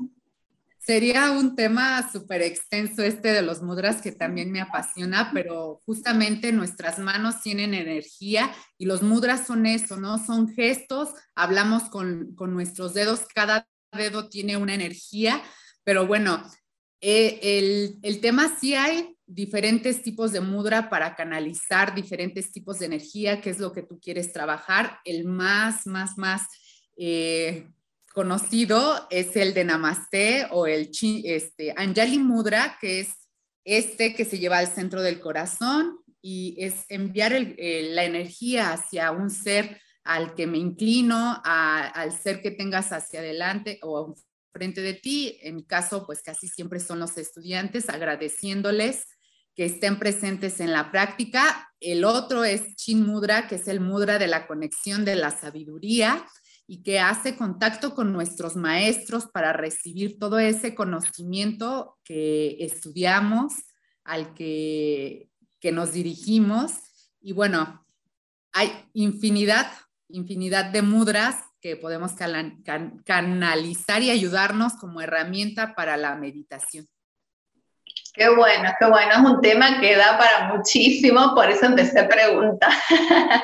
Sería 0.78 1.30
un 1.30 1.54
tema 1.54 2.10
súper 2.10 2.42
extenso 2.42 3.02
este 3.02 3.32
de 3.32 3.42
los 3.42 3.62
mudras 3.62 4.02
que 4.02 4.10
también 4.10 4.50
me 4.50 4.60
apasiona, 4.60 5.30
pero 5.32 5.80
justamente 5.86 6.50
nuestras 6.50 6.98
manos 6.98 7.40
tienen 7.40 7.72
energía 7.72 8.52
y 8.78 8.86
los 8.86 9.02
mudras 9.02 9.46
son 9.46 9.66
eso, 9.66 9.96
¿no? 9.96 10.18
Son 10.18 10.52
gestos, 10.52 11.10
hablamos 11.36 11.84
con, 11.84 12.34
con 12.34 12.52
nuestros 12.52 12.94
dedos, 12.94 13.26
cada 13.32 13.68
dedo 13.92 14.28
tiene 14.28 14.56
una 14.56 14.74
energía, 14.74 15.40
pero 15.84 16.06
bueno, 16.06 16.42
eh, 17.00 17.38
el, 17.42 17.98
el, 18.02 18.20
tema 18.20 18.52
sí 18.60 18.74
hay 18.74 19.16
diferentes 19.34 20.02
tipos 20.02 20.32
de 20.32 20.40
mudra 20.40 20.88
para 20.90 21.14
canalizar 21.14 21.94
diferentes 21.94 22.52
tipos 22.52 22.78
de 22.78 22.86
energía, 22.86 23.40
que 23.40 23.50
es 23.50 23.58
lo 23.58 23.72
que 23.72 23.82
tú 23.82 23.98
quieres 24.00 24.32
trabajar. 24.32 24.98
El 25.04 25.24
más, 25.24 25.86
más, 25.86 26.18
más... 26.18 26.42
Eh, 26.96 27.68
conocido 28.12 29.06
es 29.10 29.36
el 29.36 29.54
de 29.54 29.64
Namaste 29.64 30.46
o 30.50 30.66
el 30.66 30.90
este, 31.24 31.74
Anjali 31.76 32.18
Mudra, 32.18 32.76
que 32.80 33.00
es 33.00 33.08
este 33.64 34.14
que 34.14 34.24
se 34.24 34.38
lleva 34.38 34.58
al 34.58 34.68
centro 34.68 35.02
del 35.02 35.20
corazón 35.20 35.98
y 36.20 36.56
es 36.58 36.84
enviar 36.88 37.32
la 37.32 38.04
energía 38.04 38.72
hacia 38.72 39.10
un 39.10 39.30
ser 39.30 39.80
al 40.04 40.34
que 40.34 40.46
me 40.46 40.58
inclino, 40.58 41.40
al 41.44 42.12
ser 42.12 42.42
que 42.42 42.50
tengas 42.50 42.92
hacia 42.92 43.20
adelante 43.20 43.78
o 43.82 44.14
frente 44.52 44.82
de 44.82 44.94
ti. 44.94 45.38
En 45.42 45.56
mi 45.56 45.64
caso, 45.64 46.04
pues 46.06 46.22
casi 46.22 46.48
siempre 46.48 46.80
son 46.80 46.98
los 46.98 47.16
estudiantes, 47.16 47.88
agradeciéndoles 47.88 49.06
que 49.54 49.66
estén 49.66 49.98
presentes 49.98 50.60
en 50.60 50.72
la 50.72 50.90
práctica. 50.90 51.70
El 51.80 52.04
otro 52.04 52.44
es 52.44 52.76
Chin 52.76 53.06
Mudra, 53.06 53.48
que 53.48 53.56
es 53.56 53.68
el 53.68 53.80
mudra 53.80 54.18
de 54.18 54.28
la 54.28 54.46
conexión 54.46 55.04
de 55.04 55.16
la 55.16 55.30
sabiduría 55.30 56.24
y 56.66 56.82
que 56.82 57.00
hace 57.00 57.36
contacto 57.36 57.94
con 57.94 58.12
nuestros 58.12 58.56
maestros 58.56 59.26
para 59.26 59.52
recibir 59.52 60.18
todo 60.18 60.38
ese 60.38 60.74
conocimiento 60.74 61.98
que 62.04 62.56
estudiamos, 62.60 63.52
al 64.04 64.34
que, 64.34 65.28
que 65.60 65.72
nos 65.72 65.92
dirigimos. 65.92 66.72
Y 67.20 67.32
bueno, 67.32 67.84
hay 68.52 68.70
infinidad, 68.94 69.70
infinidad 70.08 70.66
de 70.72 70.82
mudras 70.82 71.36
que 71.60 71.76
podemos 71.76 72.12
canalizar 73.04 74.02
y 74.02 74.10
ayudarnos 74.10 74.74
como 74.74 75.00
herramienta 75.00 75.74
para 75.74 75.96
la 75.96 76.16
meditación. 76.16 76.88
Qué 78.14 78.28
bueno, 78.28 78.70
qué 78.78 78.86
bueno. 78.86 79.10
Es 79.12 79.18
un 79.18 79.40
tema 79.40 79.80
que 79.80 79.96
da 79.96 80.18
para 80.18 80.54
muchísimo, 80.54 81.34
por 81.34 81.48
eso 81.48 81.64
empecé 81.64 82.00
a 82.00 82.08
preguntar. 82.08 82.72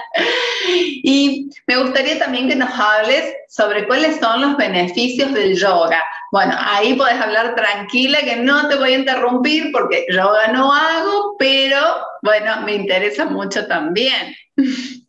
y 1.03 1.49
me 1.67 1.77
gustaría 1.79 2.19
también 2.19 2.49
que 2.49 2.57
nos 2.57 2.71
hables 2.79 3.35
sobre 3.49 3.87
cuáles 3.87 4.21
son 4.21 4.43
los 4.43 4.57
beneficios 4.59 5.33
del 5.33 5.59
yoga. 5.59 6.03
Bueno, 6.31 6.55
ahí 6.59 6.95
puedes 6.95 7.19
hablar 7.19 7.55
tranquila, 7.55 8.19
que 8.21 8.37
no 8.37 8.69
te 8.69 8.77
voy 8.77 8.93
a 8.93 8.99
interrumpir 8.99 9.73
porque 9.73 10.05
yoga 10.11 10.49
no 10.49 10.71
hago, 10.71 11.37
pero 11.39 11.81
bueno, 12.23 12.61
me 12.61 12.75
interesa 12.75 13.25
mucho 13.25 13.67
también. 13.67 14.35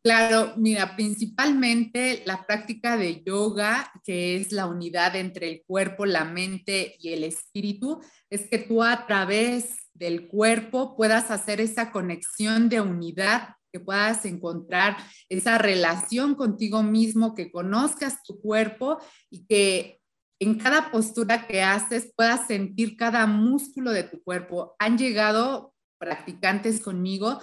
Claro, 0.00 0.54
mira, 0.56 0.94
principalmente 0.96 2.22
la 2.24 2.46
práctica 2.46 2.96
de 2.96 3.22
yoga, 3.24 3.92
que 4.04 4.36
es 4.36 4.52
la 4.52 4.66
unidad 4.66 5.16
entre 5.16 5.50
el 5.50 5.62
cuerpo, 5.66 6.06
la 6.06 6.24
mente 6.24 6.96
y 7.00 7.12
el 7.12 7.24
espíritu, 7.24 8.00
es 8.30 8.48
que 8.48 8.58
tú 8.58 8.82
a 8.82 9.06
través 9.06 9.88
del 9.94 10.28
cuerpo 10.28 10.96
puedas 10.96 11.30
hacer 11.30 11.60
esa 11.60 11.90
conexión 11.90 12.68
de 12.68 12.80
unidad, 12.80 13.54
que 13.72 13.80
puedas 13.80 14.24
encontrar 14.24 14.96
esa 15.28 15.58
relación 15.58 16.34
contigo 16.34 16.82
mismo, 16.82 17.34
que 17.34 17.50
conozcas 17.50 18.22
tu 18.22 18.40
cuerpo 18.40 18.98
y 19.30 19.46
que 19.46 20.00
en 20.40 20.56
cada 20.58 20.90
postura 20.90 21.46
que 21.46 21.62
haces 21.62 22.12
puedas 22.16 22.46
sentir 22.46 22.96
cada 22.96 23.26
músculo 23.26 23.90
de 23.90 24.04
tu 24.04 24.22
cuerpo. 24.22 24.74
Han 24.78 24.96
llegado 24.96 25.74
practicantes 25.98 26.80
conmigo 26.80 27.40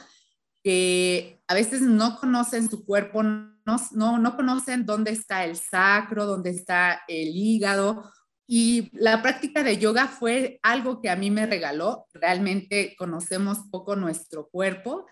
que 0.63 1.41
a 1.47 1.53
veces 1.53 1.81
no 1.81 2.17
conocen 2.17 2.69
su 2.69 2.85
cuerpo, 2.85 3.21
no, 3.21 3.77
no, 3.91 4.17
no 4.17 4.35
conocen 4.35 4.85
dónde 4.85 5.11
está 5.11 5.45
el 5.45 5.57
sacro, 5.57 6.25
dónde 6.25 6.51
está 6.51 7.01
el 7.07 7.35
hígado. 7.35 8.11
Y 8.47 8.91
la 8.93 9.21
práctica 9.21 9.63
de 9.63 9.77
yoga 9.77 10.07
fue 10.07 10.59
algo 10.61 11.01
que 11.01 11.09
a 11.09 11.15
mí 11.15 11.31
me 11.31 11.45
regaló. 11.45 12.07
Realmente 12.13 12.95
conocemos 12.97 13.59
poco 13.71 13.95
nuestro 13.95 14.49
cuerpo 14.49 15.05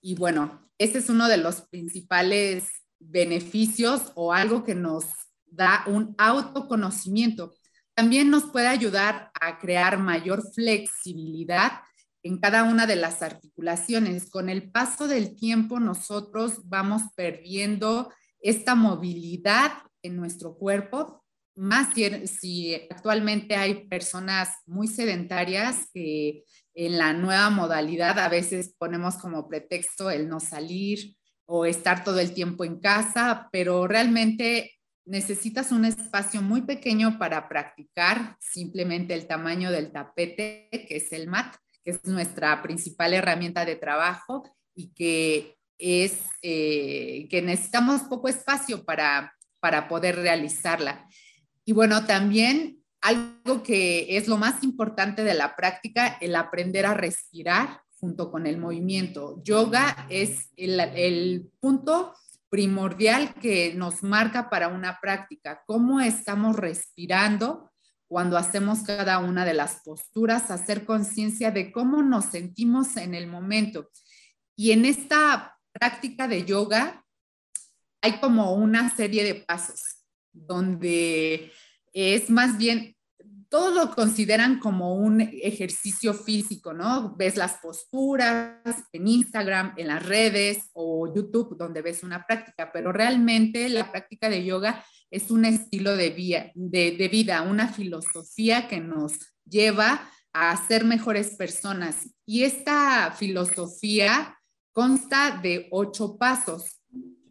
y 0.00 0.14
bueno, 0.14 0.68
ese 0.78 0.98
es 0.98 1.10
uno 1.10 1.28
de 1.28 1.36
los 1.36 1.62
principales 1.62 2.68
beneficios 3.00 4.12
o 4.14 4.32
algo 4.32 4.64
que 4.64 4.74
nos 4.74 5.04
da 5.46 5.84
un 5.86 6.14
autoconocimiento. 6.18 7.54
También 7.94 8.30
nos 8.30 8.44
puede 8.44 8.68
ayudar 8.68 9.30
a 9.40 9.58
crear 9.58 9.98
mayor 9.98 10.42
flexibilidad 10.54 11.72
en 12.22 12.38
cada 12.38 12.64
una 12.64 12.86
de 12.86 12.96
las 12.96 13.22
articulaciones. 13.22 14.30
Con 14.30 14.48
el 14.48 14.70
paso 14.70 15.08
del 15.08 15.36
tiempo 15.36 15.80
nosotros 15.80 16.68
vamos 16.68 17.02
perdiendo 17.16 18.12
esta 18.40 18.74
movilidad 18.74 19.72
en 20.02 20.16
nuestro 20.16 20.54
cuerpo, 20.56 21.24
más 21.58 21.88
si, 21.94 22.74
actualmente 22.88 23.56
hay 23.56 23.86
personas 23.88 24.48
muy 24.64 24.86
sedentarias 24.86 25.88
que 25.92 26.44
en 26.74 26.98
la 26.98 27.12
nueva 27.12 27.50
modalidad 27.50 28.18
a 28.20 28.28
veces 28.28 28.74
ponemos 28.78 29.16
como 29.16 29.48
pretexto 29.48 30.10
el 30.10 30.28
no 30.28 30.38
salir 30.38 31.16
o 31.46 31.66
estar 31.66 32.04
todo 32.04 32.20
el 32.20 32.32
tiempo 32.32 32.64
en 32.64 32.78
casa, 32.78 33.48
pero 33.50 33.88
realmente 33.88 34.78
necesitas 35.04 35.72
un 35.72 35.84
espacio 35.84 36.42
muy 36.42 36.62
pequeño 36.62 37.18
para 37.18 37.48
practicar, 37.48 38.36
simplemente 38.38 39.14
el 39.14 39.26
tamaño 39.26 39.72
del 39.72 39.90
tapete, 39.90 40.68
que 40.70 40.96
es 40.96 41.12
el 41.12 41.26
mat, 41.26 41.56
es 41.84 42.04
nuestra 42.04 42.62
principal 42.62 43.14
herramienta 43.14 43.64
de 43.64 43.74
trabajo 43.74 44.48
y 44.76 44.92
que 44.92 45.56
es 45.78 46.20
eh, 46.42 47.26
que 47.30 47.42
necesitamos 47.42 48.02
poco 48.02 48.28
espacio 48.28 48.84
para, 48.84 49.34
para 49.58 49.88
poder 49.88 50.16
realizarla. 50.16 51.08
Y 51.68 51.74
bueno, 51.74 52.06
también 52.06 52.82
algo 53.02 53.62
que 53.62 54.16
es 54.16 54.26
lo 54.26 54.38
más 54.38 54.64
importante 54.64 55.22
de 55.22 55.34
la 55.34 55.54
práctica, 55.54 56.16
el 56.18 56.34
aprender 56.34 56.86
a 56.86 56.94
respirar 56.94 57.82
junto 58.00 58.30
con 58.30 58.46
el 58.46 58.56
movimiento. 58.56 59.42
Yoga 59.44 60.06
es 60.08 60.48
el, 60.56 61.50
punto 61.60 62.14
primordial 62.48 63.34
que 63.34 63.74
nos 63.74 64.02
marca 64.02 64.48
para 64.48 64.68
una 64.68 64.98
práctica, 64.98 65.62
cómo 65.66 66.00
estamos 66.00 66.56
respirando 66.56 67.70
cuando 68.06 68.38
hacemos 68.38 68.78
cada 68.78 69.18
una 69.18 69.44
de 69.44 69.52
las 69.52 69.82
posturas, 69.84 70.50
hacer 70.50 70.86
conciencia 70.86 71.50
de 71.50 71.70
cómo 71.70 72.02
nos 72.02 72.24
sentimos 72.24 72.96
en 72.96 73.14
el 73.14 73.26
momento. 73.26 73.90
Y 74.56 74.72
en 74.72 74.86
esta 74.86 75.58
práctica 75.70 76.28
de 76.28 76.46
yoga 76.46 77.04
hay 78.00 78.20
como 78.20 78.54
una 78.54 78.88
serie 78.96 79.22
de 79.22 79.34
pasos 79.34 79.97
donde 80.46 81.52
es 81.92 82.30
más 82.30 82.58
bien, 82.58 82.96
todos 83.48 83.74
lo 83.74 83.94
consideran 83.94 84.58
como 84.58 84.96
un 84.96 85.20
ejercicio 85.20 86.12
físico, 86.12 86.74
¿no? 86.74 87.16
Ves 87.16 87.36
las 87.36 87.54
posturas 87.54 88.58
en 88.92 89.08
Instagram, 89.08 89.74
en 89.78 89.88
las 89.88 90.04
redes 90.04 90.70
o 90.74 91.12
YouTube 91.14 91.56
donde 91.56 91.80
ves 91.80 92.02
una 92.02 92.26
práctica, 92.26 92.70
pero 92.72 92.92
realmente 92.92 93.68
la 93.70 93.90
práctica 93.90 94.28
de 94.28 94.44
yoga 94.44 94.84
es 95.10 95.30
un 95.30 95.46
estilo 95.46 95.96
de, 95.96 96.52
de, 96.54 97.08
vida, 97.08 97.42
una 97.42 97.68
filosofía 97.68 98.68
que 98.68 98.80
nos 98.80 99.14
lleva 99.48 100.10
a 100.34 100.68
ser 100.68 100.84
mejores 100.84 101.36
personas. 101.36 102.10
Y 102.26 102.42
esta 102.44 103.12
filosofía 103.12 104.38
consta 104.72 105.40
de 105.42 105.68
ocho 105.70 106.18
pasos, 106.18 106.77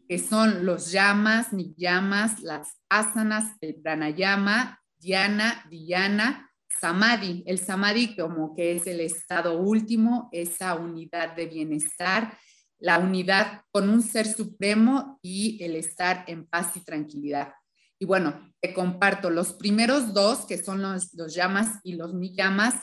que 0.08 0.20
son 0.20 0.66
los 0.66 0.92
llamas, 0.92 1.48
llamas, 1.76 2.40
las 2.42 2.78
asanas, 2.90 3.58
el 3.62 3.76
pranayama, 3.76 4.82
dhyana, 5.00 5.66
dhyana, 5.70 6.50
samadhi. 6.80 7.44
El 7.46 7.60
samadhi 7.60 8.16
como 8.16 8.56
que 8.56 8.76
es 8.76 8.88
el 8.88 9.02
estado 9.02 9.60
último, 9.60 10.30
esa 10.32 10.76
unidad 10.76 11.36
de 11.36 11.48
bienestar, 11.48 12.38
la 12.80 13.00
unidad 13.00 13.64
con 13.72 13.90
un 13.90 14.02
ser 14.02 14.28
supremo 14.28 15.20
y 15.22 15.62
el 15.64 15.76
estar 15.76 16.24
en 16.28 16.46
paz 16.46 16.78
y 16.78 16.82
tranquilidad. 16.82 17.54
Y 18.00 18.06
bueno, 18.06 18.54
te 18.62 18.74
comparto, 18.74 19.30
los 19.30 19.54
primeros 19.54 20.14
dos, 20.14 20.46
que 20.46 20.64
son 20.64 20.82
los, 20.82 21.14
los 21.16 21.34
llamas 21.34 21.80
y 21.84 21.96
los 21.96 22.14
llamas, 22.36 22.76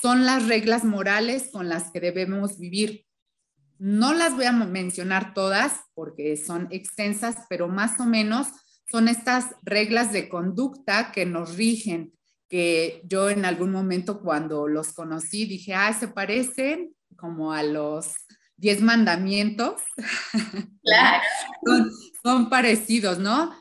son 0.00 0.26
las 0.26 0.46
reglas 0.46 0.84
morales 0.84 1.48
con 1.50 1.68
las 1.68 1.90
que 1.90 2.00
debemos 2.00 2.58
vivir. 2.58 3.07
No 3.78 4.14
las 4.14 4.34
voy 4.34 4.46
a 4.46 4.52
mencionar 4.52 5.34
todas 5.34 5.82
porque 5.94 6.36
son 6.36 6.68
extensas, 6.70 7.36
pero 7.48 7.68
más 7.68 8.00
o 8.00 8.04
menos 8.04 8.48
son 8.90 9.08
estas 9.08 9.54
reglas 9.62 10.12
de 10.12 10.28
conducta 10.28 11.12
que 11.12 11.26
nos 11.26 11.56
rigen, 11.56 12.12
que 12.48 13.02
yo 13.04 13.28
en 13.30 13.44
algún 13.44 13.70
momento 13.70 14.20
cuando 14.20 14.66
los 14.66 14.92
conocí 14.92 15.44
dije, 15.44 15.74
ah, 15.74 15.92
se 15.92 16.08
parecen 16.08 16.94
como 17.16 17.52
a 17.52 17.62
los 17.62 18.14
diez 18.56 18.80
mandamientos. 18.80 19.82
Claro. 20.88 21.22
son, 21.66 21.90
son 22.22 22.48
parecidos, 22.48 23.18
¿no? 23.18 23.52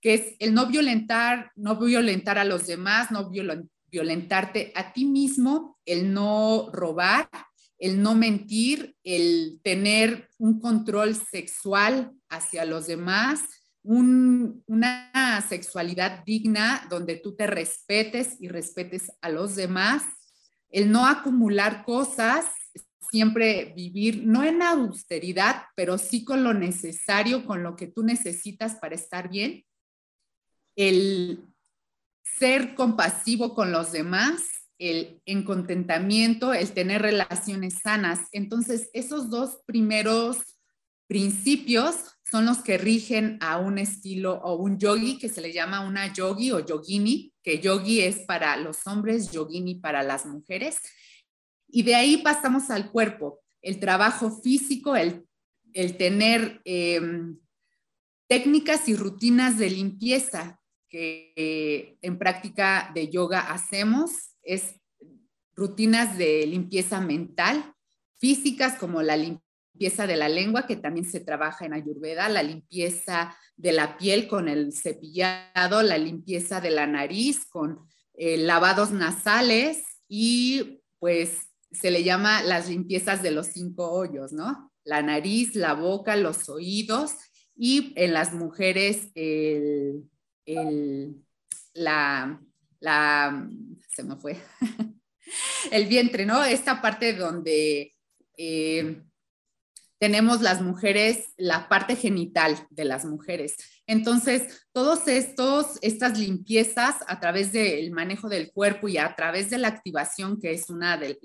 que 0.00 0.14
es 0.14 0.36
el 0.38 0.54
no 0.54 0.66
violentar, 0.66 1.52
no 1.56 1.76
violentar 1.76 2.38
a 2.38 2.44
los 2.44 2.66
demás, 2.66 3.10
no 3.10 3.30
violentarte 3.90 4.72
a 4.74 4.92
ti 4.92 5.04
mismo, 5.04 5.78
el 5.84 6.12
no 6.12 6.70
robar, 6.72 7.28
el 7.80 8.02
no 8.02 8.14
mentir, 8.14 8.94
el 9.02 9.58
tener 9.64 10.28
un 10.38 10.60
control 10.60 11.16
sexual 11.16 12.12
hacia 12.28 12.66
los 12.66 12.86
demás, 12.86 13.40
una 13.82 15.44
sexualidad 15.48 16.22
digna 16.24 16.86
donde 16.90 17.16
tú 17.16 17.34
te 17.34 17.46
respetes 17.46 18.36
y 18.38 18.48
respetes 18.48 19.10
a 19.22 19.30
los 19.30 19.56
demás, 19.56 20.04
el 20.68 20.92
no 20.92 21.06
acumular 21.06 21.84
cosas, 21.84 22.44
siempre 23.10 23.72
vivir, 23.74 24.24
no 24.26 24.44
en 24.44 24.60
austeridad, 24.60 25.62
pero 25.74 25.96
sí 25.96 26.22
con 26.22 26.44
lo 26.44 26.52
necesario, 26.52 27.46
con 27.46 27.62
lo 27.62 27.74
que 27.74 27.86
tú 27.86 28.02
necesitas 28.02 28.76
para 28.76 28.94
estar 28.94 29.30
bien, 29.30 29.64
el 30.76 31.46
ser 32.22 32.74
compasivo 32.74 33.54
con 33.54 33.72
los 33.72 33.90
demás, 33.90 34.59
el 34.80 35.20
en 35.26 35.44
contentamiento, 35.44 36.54
el 36.54 36.72
tener 36.72 37.02
relaciones 37.02 37.80
sanas. 37.82 38.20
Entonces, 38.32 38.88
esos 38.94 39.28
dos 39.28 39.60
primeros 39.66 40.38
principios 41.06 41.96
son 42.30 42.46
los 42.46 42.58
que 42.58 42.78
rigen 42.78 43.36
a 43.40 43.58
un 43.58 43.78
estilo 43.78 44.40
o 44.42 44.54
un 44.54 44.78
yogi 44.78 45.18
que 45.18 45.28
se 45.28 45.42
le 45.42 45.52
llama 45.52 45.86
una 45.86 46.12
yogi 46.12 46.52
o 46.52 46.64
yogini, 46.64 47.32
que 47.42 47.58
yogi 47.58 48.00
es 48.00 48.20
para 48.20 48.56
los 48.56 48.86
hombres, 48.86 49.30
yogini 49.30 49.74
para 49.74 50.02
las 50.02 50.24
mujeres. 50.24 50.78
Y 51.68 51.82
de 51.82 51.94
ahí 51.94 52.16
pasamos 52.18 52.70
al 52.70 52.90
cuerpo, 52.90 53.40
el 53.60 53.80
trabajo 53.80 54.30
físico, 54.40 54.96
el, 54.96 55.26
tener 55.98 56.62
em, 56.64 57.38
técnicas 58.28 58.88
y 58.88 58.96
rutinas 58.96 59.58
de 59.58 59.68
limpieza 59.68 60.58
que 60.88 61.98
en 62.00 62.18
práctica 62.18 62.90
de 62.94 63.08
yoga 63.08 63.52
hacemos, 63.52 64.29
es 64.42 64.74
rutinas 65.54 66.16
de 66.16 66.46
limpieza 66.46 67.00
mental, 67.00 67.74
físicas 68.18 68.78
como 68.78 69.02
la 69.02 69.16
limpieza 69.16 70.06
de 70.06 70.16
la 70.16 70.28
lengua, 70.28 70.66
que 70.66 70.76
también 70.76 71.06
se 71.06 71.20
trabaja 71.20 71.64
en 71.66 71.74
Ayurveda, 71.74 72.28
la 72.28 72.42
limpieza 72.42 73.36
de 73.56 73.72
la 73.72 73.96
piel 73.96 74.28
con 74.28 74.48
el 74.48 74.72
cepillado, 74.72 75.82
la 75.82 75.98
limpieza 75.98 76.60
de 76.60 76.70
la 76.70 76.86
nariz 76.86 77.46
con 77.46 77.78
eh, 78.14 78.36
lavados 78.36 78.90
nasales 78.90 79.82
y 80.08 80.82
pues 80.98 81.48
se 81.72 81.90
le 81.90 82.02
llama 82.02 82.42
las 82.42 82.68
limpiezas 82.68 83.22
de 83.22 83.30
los 83.30 83.46
cinco 83.46 83.90
hoyos, 83.90 84.32
¿no? 84.32 84.72
La 84.84 85.02
nariz, 85.02 85.54
la 85.54 85.74
boca, 85.74 86.16
los 86.16 86.48
oídos 86.48 87.12
y 87.56 87.92
en 87.96 88.12
las 88.12 88.34
mujeres 88.34 89.10
el, 89.14 90.04
la, 91.74 92.42
la, 92.80 93.48
se 93.88 94.02
me 94.02 94.16
fue, 94.16 94.36
el 95.70 95.86
vientre, 95.86 96.26
¿no? 96.26 96.44
Esta 96.44 96.82
parte 96.82 97.12
donde 97.14 97.94
eh, 98.36 99.02
tenemos 100.00 100.40
las 100.40 100.62
mujeres, 100.62 101.28
la 101.36 101.68
parte 101.68 101.94
genital 101.94 102.66
de 102.70 102.86
las 102.86 103.04
mujeres. 103.04 103.56
Entonces, 103.86 104.66
todos 104.72 105.06
estos, 105.08 105.78
estas 105.82 106.18
limpiezas 106.18 106.96
a 107.06 107.20
través 107.20 107.52
del 107.52 107.90
manejo 107.90 108.30
del 108.30 108.50
cuerpo 108.50 108.88
y 108.88 108.96
a 108.96 109.14
través 109.14 109.50
de 109.50 109.58
la 109.58 109.68
activación, 109.68 110.40
que 110.40 110.52
es 110.52 110.70
una 110.70 110.96
de, 110.96 111.18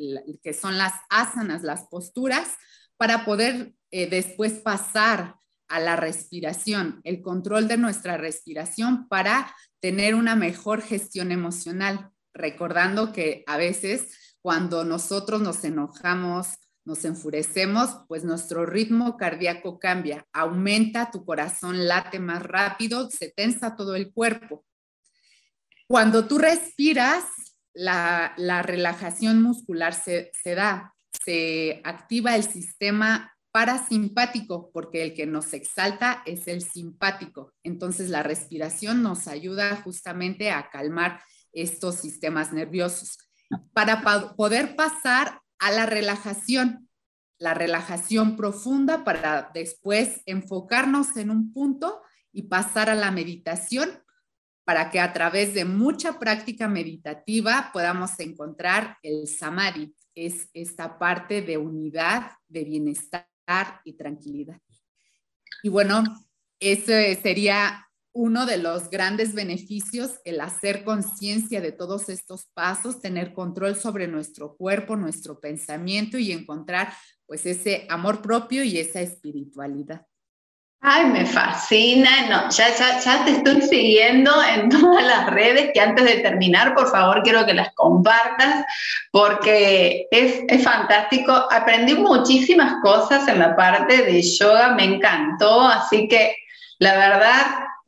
que 0.43 0.53
son 0.53 0.77
las 0.77 0.93
asanas, 1.09 1.63
las 1.63 1.87
posturas, 1.87 2.55
para 2.97 3.23
poder 3.23 3.73
eh, 3.91 4.09
después 4.09 4.53
pasar 4.53 5.35
a 5.67 5.79
la 5.79 5.95
respiración, 5.95 7.01
el 7.03 7.21
control 7.21 7.67
de 7.67 7.77
nuestra 7.77 8.17
respiración 8.17 9.07
para 9.07 9.53
tener 9.79 10.15
una 10.15 10.35
mejor 10.35 10.81
gestión 10.81 11.31
emocional, 11.31 12.11
recordando 12.33 13.11
que 13.11 13.43
a 13.47 13.57
veces 13.57 14.35
cuando 14.41 14.83
nosotros 14.83 15.41
nos 15.41 15.63
enojamos, 15.63 16.47
nos 16.85 17.03
enfurecemos, 17.03 18.01
pues 18.07 18.23
nuestro 18.23 18.65
ritmo 18.65 19.17
cardíaco 19.17 19.79
cambia, 19.79 20.27
aumenta, 20.31 21.09
tu 21.09 21.25
corazón 21.25 21.87
late 21.87 22.19
más 22.19 22.43
rápido, 22.43 23.09
se 23.09 23.31
tensa 23.31 23.75
todo 23.75 23.95
el 23.95 24.13
cuerpo. 24.13 24.63
Cuando 25.87 26.27
tú 26.27 26.37
respiras, 26.37 27.23
la, 27.73 28.33
relajación 28.63 29.41
muscular 29.41 29.93
se, 29.93 30.31
se 30.43 30.55
da, 30.55 30.93
se 31.25 31.81
activa 31.83 32.35
el 32.35 32.43
sistema 32.43 33.34
parasimpático, 33.55 34.69
porque 34.73 35.01
el 35.01 35.13
que 35.13 35.25
nos 35.25 35.53
exalta 35.53 36.21
es 36.25 36.49
el 36.49 36.61
simpático. 36.61 37.53
Entonces 37.63 38.09
la 38.09 38.21
respiración 38.21 39.01
nos 39.01 39.29
ayuda 39.29 39.77
justamente 39.77 40.51
a 40.51 40.69
calmar 40.69 41.21
estos 41.53 41.95
sistemas 41.95 42.51
nerviosos. 42.51 43.17
Para 43.71 44.03
poder 44.35 44.75
pasar 44.75 45.39
a 45.57 45.71
la 45.71 45.85
relajación, 45.85 46.89
la 47.37 47.53
relajación 47.53 48.35
profunda 48.35 49.05
para 49.05 49.51
después 49.53 50.21
enfocarnos 50.25 51.15
en 51.15 51.29
un 51.29 51.53
punto 51.53 52.01
y 52.33 52.49
pasar 52.49 52.89
a 52.89 52.95
la 52.95 53.09
meditación 53.11 54.03
para 54.65 54.91
que 54.91 54.99
a 54.99 55.13
través 55.13 55.53
de 55.53 55.63
mucha 55.63 56.19
práctica 56.19 56.67
meditativa 56.67 57.69
podamos 57.71 58.19
encontrar 58.19 58.97
el 59.01 59.29
samadhi, 59.29 59.95
es 60.13 60.49
esta 60.53 60.99
parte 60.99 61.41
de 61.41 61.57
unidad, 61.57 62.31
de 62.49 62.65
bienestar 62.65 63.29
y 63.83 63.93
tranquilidad. 63.93 64.59
Y 65.63 65.69
bueno, 65.69 66.03
ese 66.59 67.15
sería 67.21 67.85
uno 68.13 68.45
de 68.45 68.57
los 68.57 68.89
grandes 68.89 69.33
beneficios, 69.33 70.19
el 70.23 70.39
hacer 70.39 70.85
conciencia 70.85 71.59
de 71.59 71.73
todos 71.73 72.07
estos 72.07 72.45
pasos, 72.53 73.01
tener 73.01 73.33
control 73.33 73.75
sobre 73.75 74.07
nuestro 74.07 74.55
cuerpo, 74.55 74.95
nuestro 74.95 75.39
pensamiento 75.41 76.17
y 76.17 76.31
encontrar 76.31 76.93
pues 77.25 77.45
ese 77.45 77.85
amor 77.89 78.21
propio 78.21 78.63
y 78.63 78.77
esa 78.77 79.01
espiritualidad. 79.01 80.05
Ay, 80.87 81.05
me 81.07 81.25
fascina. 81.25 82.27
No, 82.29 82.49
ya, 82.51 82.67
ya, 82.75 83.25
te 83.25 83.31
estoy 83.31 83.59
siguiendo 83.63 84.31
en 84.43 84.69
todas 84.69 85.03
las 85.03 85.25
redes 85.31 85.71
que 85.73 85.81
antes 85.81 86.05
de 86.05 86.17
terminar, 86.17 86.75
por 86.75 86.91
favor, 86.91 87.23
quiero 87.23 87.43
que 87.43 87.55
las 87.55 87.73
compartas 87.73 88.63
porque 89.09 90.07
es, 90.11 90.43
es 90.47 90.63
fantástico. 90.63 91.31
Aprendí 91.49 91.95
muchísimas 91.95 92.75
cosas 92.83 93.27
en 93.27 93.39
la 93.39 93.55
parte 93.55 94.03
de 94.03 94.21
yoga, 94.21 94.75
me 94.75 94.83
encantó, 94.83 95.61
así 95.61 96.07
que 96.07 96.35
la 96.77 96.95
verdad 96.95 97.41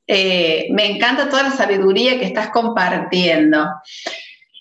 eh, 0.07 0.67
me 0.71 0.89
encanta 0.89 1.29
toda 1.29 1.43
la 1.43 1.51
sabiduría 1.51 2.17
que 2.17 2.25
estás 2.25 2.49
compartiendo. 2.49 3.69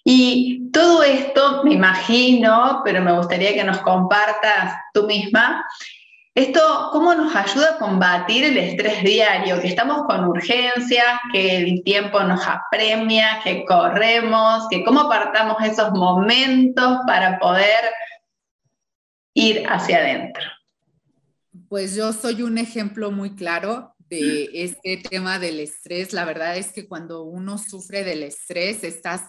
Y 0.04 0.70
todo 0.72 1.02
esto, 1.02 1.62
me 1.64 1.72
imagino, 1.72 2.82
pero 2.84 3.00
me 3.00 3.12
gustaría 3.12 3.54
que 3.54 3.64
nos 3.64 3.78
compartas 3.78 4.74
tú 4.92 5.06
misma, 5.06 5.64
esto, 6.36 6.90
¿cómo 6.92 7.14
nos 7.14 7.34
ayuda 7.34 7.70
a 7.70 7.78
combatir 7.78 8.44
el 8.44 8.58
estrés 8.58 9.02
diario? 9.02 9.58
Que 9.58 9.68
estamos 9.68 10.02
con 10.06 10.26
urgencia, 10.26 11.18
que 11.32 11.56
el 11.56 11.82
tiempo 11.82 12.22
nos 12.24 12.46
apremia, 12.46 13.40
que 13.42 13.64
corremos, 13.64 14.68
que 14.68 14.84
cómo 14.84 15.00
apartamos 15.00 15.56
esos 15.64 15.92
momentos 15.92 16.98
para 17.06 17.38
poder 17.38 17.90
ir 19.32 19.64
hacia 19.66 19.96
adentro. 19.96 20.44
Pues 21.70 21.96
yo 21.96 22.12
soy 22.12 22.42
un 22.42 22.58
ejemplo 22.58 23.10
muy 23.10 23.34
claro 23.34 23.94
de 23.98 24.50
este 24.52 24.98
tema 24.98 25.38
del 25.38 25.58
estrés. 25.58 26.12
La 26.12 26.26
verdad 26.26 26.58
es 26.58 26.70
que 26.70 26.86
cuando 26.86 27.22
uno 27.22 27.56
sufre 27.56 28.04
del 28.04 28.22
estrés, 28.22 28.84
estás 28.84 29.22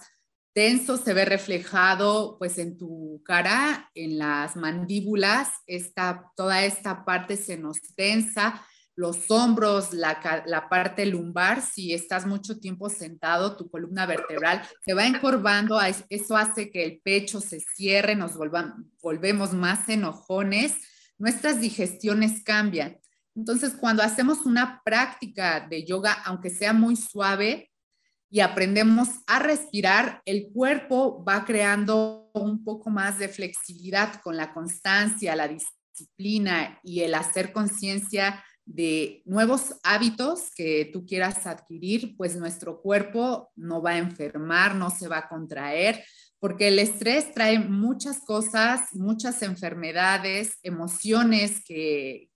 tenso, 0.52 0.96
se 0.96 1.14
ve 1.14 1.24
reflejado 1.24 2.36
pues 2.38 2.58
en 2.58 2.76
tu 2.76 3.22
cara, 3.24 3.90
en 3.94 4.18
las 4.18 4.56
mandíbulas, 4.56 5.48
esta, 5.66 6.30
toda 6.36 6.64
esta 6.64 7.04
parte 7.04 7.36
se 7.36 7.56
nos 7.56 7.80
tensa, 7.94 8.64
los 8.98 9.30
hombros, 9.30 9.92
la, 9.92 10.42
la, 10.46 10.68
parte 10.68 11.06
lumbar, 11.06 11.62
si 11.62 11.94
estás 11.94 12.26
mucho 12.26 12.58
tiempo 12.58 12.90
sentado, 12.90 13.56
tu 13.56 13.70
columna 13.70 14.06
vertebral 14.06 14.60
se 14.84 14.92
va 14.92 15.06
encorvando, 15.06 15.78
eso 16.08 16.36
hace 16.36 16.68
que 16.72 16.84
el 16.84 17.00
pecho 17.04 17.40
se 17.40 17.60
cierre, 17.60 18.16
nos 18.16 18.32
volvemos 19.00 19.52
más 19.52 19.88
enojones, 19.88 20.74
nuestras 21.16 21.60
digestiones 21.60 22.42
cambian. 22.42 22.98
Entonces, 23.36 23.74
cuando 23.78 24.02
hacemos 24.02 24.44
una 24.44 24.82
práctica 24.84 25.64
de 25.70 25.84
yoga, 25.84 26.12
aunque 26.24 26.50
sea 26.50 26.72
muy 26.72 26.96
suave, 26.96 27.67
y 28.30 28.40
aprendemos 28.40 29.08
a 29.26 29.38
respirar, 29.38 30.22
el 30.24 30.50
cuerpo 30.52 31.24
va 31.24 31.44
creando 31.44 32.30
un 32.34 32.62
poco 32.64 32.90
más 32.90 33.18
de 33.18 33.28
flexibilidad 33.28 34.20
con 34.22 34.36
la 34.36 34.52
constancia, 34.52 35.34
la 35.34 35.48
disciplina 35.48 36.78
y 36.82 37.00
el 37.00 37.14
hacer 37.14 37.52
conciencia 37.52 38.44
de 38.68 39.22
nuevos 39.24 39.76
hábitos 39.82 40.50
que 40.54 40.90
tú 40.92 41.06
quieras 41.06 41.46
adquirir, 41.46 42.14
pues 42.18 42.36
nuestro 42.36 42.82
cuerpo 42.82 43.50
no 43.56 43.80
va 43.80 43.92
a 43.92 43.98
enfermar, 43.98 44.74
no 44.74 44.90
se 44.90 45.08
va 45.08 45.18
a 45.18 45.28
contraer, 45.28 46.04
porque 46.38 46.68
el 46.68 46.78
estrés 46.78 47.32
trae 47.32 47.58
muchas 47.58 48.20
cosas, 48.20 48.94
muchas 48.94 49.42
enfermedades, 49.42 50.58
emociones 50.62 51.62
que, 51.64 52.28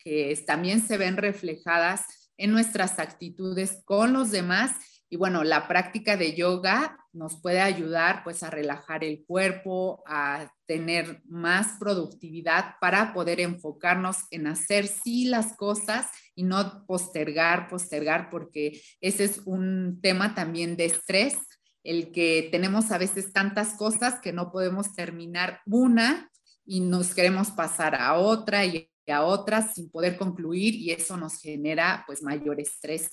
también 0.46 0.81
se 0.81 0.96
ven 0.96 1.16
reflejadas 1.16 2.31
en 2.37 2.50
nuestras 2.50 2.98
actitudes 2.98 3.83
con 3.85 4.12
los 4.14 4.31
demás. 4.31 4.72
Y 5.12 5.16
bueno, 5.16 5.44
la 5.44 5.68
práctica 5.68 6.16
de 6.16 6.35
yoga 6.35 6.96
nos 7.12 7.38
puede 7.38 7.61
ayudar 7.61 8.25
pues 8.25 8.42
a 8.42 8.48
relajar 8.48 9.05
el 9.05 9.27
cuerpo, 9.27 10.03
a 10.07 10.51
tener 10.64 11.20
más 11.27 11.77
productividad 11.79 12.77
para 12.81 13.12
poder 13.12 13.38
enfocarnos 13.38 14.16
en 14.31 14.46
hacer 14.46 14.87
sí 14.87 15.27
las 15.27 15.55
cosas 15.59 16.07
y 16.35 16.44
no 16.44 16.87
postergar, 16.87 17.68
postergar, 17.68 18.31
porque 18.31 18.81
ese 19.03 19.25
es 19.25 19.42
un 19.44 20.01
tema 20.01 20.35
también 20.35 20.79
de 20.79 20.87
estrés 20.87 21.37
el 21.85 22.11
que 22.11 22.48
tenemos 22.51 22.90
a 22.90 22.96
veces 22.96 23.35
tantas 23.35 23.75
cosas 23.75 24.18
que 24.18 24.33
no 24.33 24.51
podemos 24.51 24.94
terminar 24.94 25.61
una 25.66 26.31
y 26.64 26.81
nos 26.81 27.14
queremos 27.14 27.51
pasar 27.51 27.96
a 27.96 28.14
otra 28.14 28.64
y 28.64 28.88
a 29.09 29.25
otra 29.25 29.61
sin 29.61 29.90
poder 29.90 30.16
concluir 30.16 30.75
y 30.75 30.90
eso 30.90 31.18
nos 31.18 31.38
genera 31.38 32.03
pues 32.07 32.22
mayor 32.22 32.61
estrés. 32.61 33.11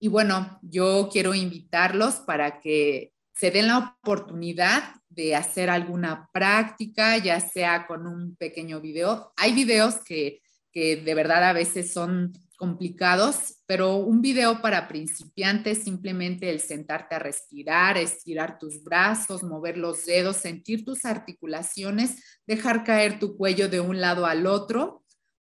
Y 0.00 0.08
bueno, 0.08 0.58
yo 0.62 1.08
quiero 1.12 1.34
invitarlos 1.34 2.16
para 2.16 2.60
que 2.60 3.12
se 3.34 3.50
den 3.50 3.68
la 3.68 3.96
oportunidad 4.00 4.94
de 5.08 5.34
hacer 5.34 5.70
alguna 5.70 6.28
práctica, 6.32 7.16
ya 7.18 7.40
sea 7.40 7.86
con 7.86 8.06
un 8.06 8.36
pequeño 8.36 8.80
video. 8.80 9.32
Hay 9.36 9.52
videos 9.52 9.96
que, 10.04 10.42
que 10.72 10.96
de 10.96 11.14
verdad 11.14 11.44
a 11.44 11.52
veces 11.52 11.92
son 11.92 12.32
complicados, 12.56 13.62
pero 13.66 13.96
un 13.96 14.20
video 14.20 14.60
para 14.60 14.88
principiantes, 14.88 15.84
simplemente 15.84 16.50
el 16.50 16.58
sentarte 16.58 17.14
a 17.14 17.20
respirar, 17.20 17.96
estirar 17.96 18.58
tus 18.58 18.82
brazos, 18.82 19.44
mover 19.44 19.78
los 19.78 20.06
dedos, 20.06 20.38
sentir 20.38 20.84
tus 20.84 21.04
articulaciones, 21.04 22.40
dejar 22.46 22.82
caer 22.82 23.20
tu 23.20 23.36
cuello 23.36 23.68
de 23.68 23.78
un 23.78 24.00
lado 24.00 24.26
al 24.26 24.46
otro, 24.46 25.04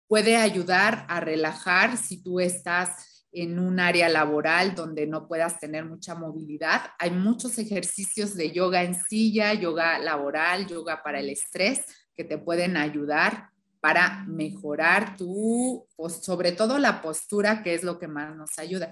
puede 0.07 0.37
ayudar 0.37 1.07
a 1.09 1.19
relajar 1.19 1.97
si 1.97 2.21
tú 2.21 2.39
estás 2.39 3.18
en 3.31 3.59
un 3.59 3.79
área 3.79 4.09
laboral 4.09 4.75
donde 4.75 5.05
no 5.05 5.27
puedas 5.27 5.59
tener 5.59 5.85
mucha 5.85 6.15
movilidad. 6.15 6.91
Hay 6.97 7.11
muchos 7.11 7.57
ejercicios 7.57 8.35
de 8.35 8.51
yoga 8.51 8.83
en 8.83 8.95
silla, 8.95 9.53
yoga 9.53 9.99
laboral, 9.99 10.67
yoga 10.67 11.03
para 11.03 11.19
el 11.19 11.29
estrés 11.29 11.81
que 12.15 12.23
te 12.23 12.37
pueden 12.37 12.77
ayudar 12.77 13.49
para 13.79 14.25
mejorar 14.27 15.15
tu, 15.15 15.87
pues, 15.95 16.23
sobre 16.23 16.51
todo 16.51 16.77
la 16.79 17.01
postura, 17.01 17.63
que 17.63 17.73
es 17.73 17.83
lo 17.83 17.97
que 17.97 18.07
más 18.07 18.35
nos 18.35 18.59
ayuda. 18.59 18.91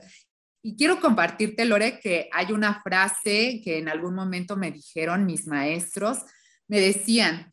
Y 0.62 0.76
quiero 0.76 1.00
compartirte, 1.00 1.65
Lore, 1.65 2.00
que 2.00 2.30
hay 2.32 2.52
una 2.52 2.82
frase 2.82 3.62
que 3.63 3.80
en 3.80 3.89
algún 3.89 4.15
momento 4.15 4.56
me 4.56 4.71
dijeron 4.71 5.26
mis 5.26 5.47
maestros, 5.47 6.19
me 6.67 6.80
decían, 6.80 7.52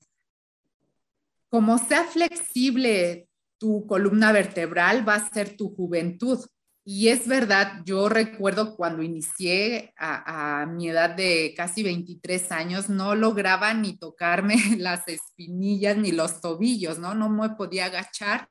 como 1.48 1.78
sea 1.78 2.04
flexible 2.04 3.28
tu 3.58 3.86
columna 3.86 4.32
vertebral, 4.32 5.08
va 5.08 5.14
a 5.14 5.30
ser 5.30 5.56
tu 5.56 5.74
juventud. 5.74 6.40
Y 6.86 7.08
es 7.08 7.26
verdad, 7.26 7.80
yo 7.86 8.10
recuerdo 8.10 8.76
cuando 8.76 9.02
inicié 9.02 9.94
a, 9.96 10.66
mi 10.66 10.88
edad 10.90 11.16
de 11.16 11.54
casi 11.56 11.82
23 11.82 12.52
años, 12.52 12.90
no 12.90 13.14
lograba 13.14 13.72
ni 13.72 13.96
tocarme 13.96 14.56
las 14.78 15.08
espinillas 15.08 15.96
ni 15.96 16.12
los 16.12 16.42
tobillos, 16.42 16.98
¿no? 16.98 17.14
No 17.14 17.30
me 17.30 17.50
podía 17.50 17.86
agachar. 17.86 18.50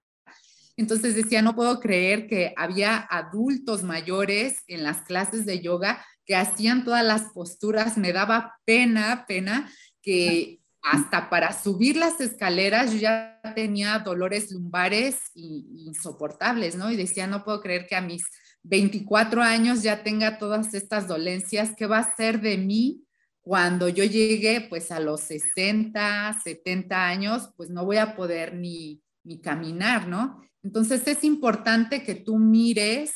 Entonces 0.76 1.14
decía, 1.14 1.44
no 1.44 1.56
puedo 1.56 1.80
creer 1.80 2.26
que 2.28 2.56
había 2.58 2.98
adultos 2.98 3.84
mayores 3.84 4.64
en 4.66 4.82
las 4.82 5.04
clases 5.04 5.46
de 5.46 5.62
yoga 5.62 6.04
que 6.26 6.36
hacían 6.36 6.84
todas 6.84 7.06
las 7.06 7.34
posturas. 7.34 8.00
Me 8.00 8.14
daba 8.14 8.60
pena, 8.66 9.26
pena 9.28 9.72
que 10.02 10.63
hasta 10.84 11.30
para 11.30 11.54
subir 11.54 11.96
las 11.96 12.20
escaleras 12.20 12.92
yo 12.92 13.00
ya 13.00 13.40
tenía 13.56 13.98
dolores 14.00 14.52
lumbares 14.52 15.32
insoportables, 15.34 16.76
¿no? 16.76 16.92
Y 16.92 16.98
decía, 16.98 17.26
no 17.26 17.46
puedo 17.46 17.62
creer 17.62 17.88
que 17.88 17.96
a 17.96 18.02
mis 18.02 18.24
24 18.64 19.42
años 19.42 19.82
ya 19.82 20.04
tenga 20.04 20.38
todas 20.38 20.74
estas 20.74 21.08
dolencias, 21.08 21.72
¿qué 21.78 21.88
va 21.88 22.00
a 22.00 22.16
ser 22.16 22.42
de 22.42 22.58
mí 22.58 23.06
cuando 23.42 23.88
yo 23.88 24.04
llegue 24.04 24.68
pues 24.70 24.92
a 24.92 25.00
los 25.00 25.22
60, 25.22 26.40
70 26.44 27.08
años? 27.08 27.50
Pues 27.56 27.70
no 27.70 27.86
voy 27.86 27.98
a 27.98 28.16
poder 28.16 28.54
ni, 28.54 29.02
ni 29.24 29.40
caminar, 29.40 30.08
¿no? 30.08 30.42
Entonces 30.64 31.08
es 31.08 31.24
importante 31.24 32.04
que 32.04 32.16
tú 32.16 32.38
mires 32.40 33.14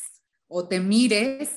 o 0.47 0.67
te 0.67 0.80
mires 0.80 1.49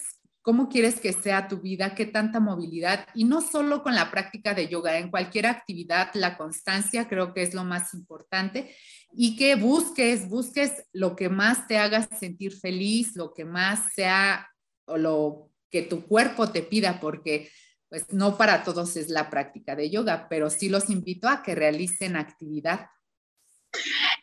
cómo 0.43 0.69
quieres 0.69 1.01
que 1.01 1.13
sea 1.13 1.49
tu 1.49 1.59
vida, 1.59 1.95
qué 1.95 2.07
tanta 2.07 2.41
movilidad, 2.41 3.07
y 3.15 3.25
no 3.25 3.41
solo 3.41 3.83
con 3.83 3.95
la 3.95 4.11
práctica 4.11 4.55
de 4.55 4.69
yoga, 4.69 4.99
en 4.99 5.11
cualquier 5.11 5.47
actividad, 5.47 6.11
la 6.15 6.37
constancia 6.37 7.09
creo 7.09 7.35
que 7.35 7.43
es 7.43 7.55
lo 7.55 7.65
más 7.65 7.93
importante, 7.95 8.75
y 9.13 9.37
que 9.37 9.55
busques, 9.57 10.29
busques 10.29 10.87
lo 10.93 11.17
que 11.17 11.29
más 11.29 11.67
te 11.67 11.79
haga 11.79 12.09
sentir 12.19 12.59
feliz, 12.59 13.17
lo 13.17 13.35
que 13.35 13.45
más 13.45 13.93
sea 13.95 14.49
o 14.87 14.97
lo 14.97 15.51
que 15.71 15.83
tu 15.83 16.07
cuerpo 16.07 16.51
te 16.51 16.63
pida, 16.63 17.01
porque 17.01 17.51
pues 17.89 18.13
no 18.13 18.39
para 18.39 18.63
todos 18.63 18.97
es 18.97 19.09
la 19.09 19.31
práctica 19.31 19.75
de 19.75 19.91
yoga, 19.91 20.29
pero 20.31 20.49
sí 20.49 20.69
los 20.69 20.91
invito 20.91 21.29
a 21.29 21.43
que 21.43 21.57
realicen 21.57 22.17
actividad 22.17 22.87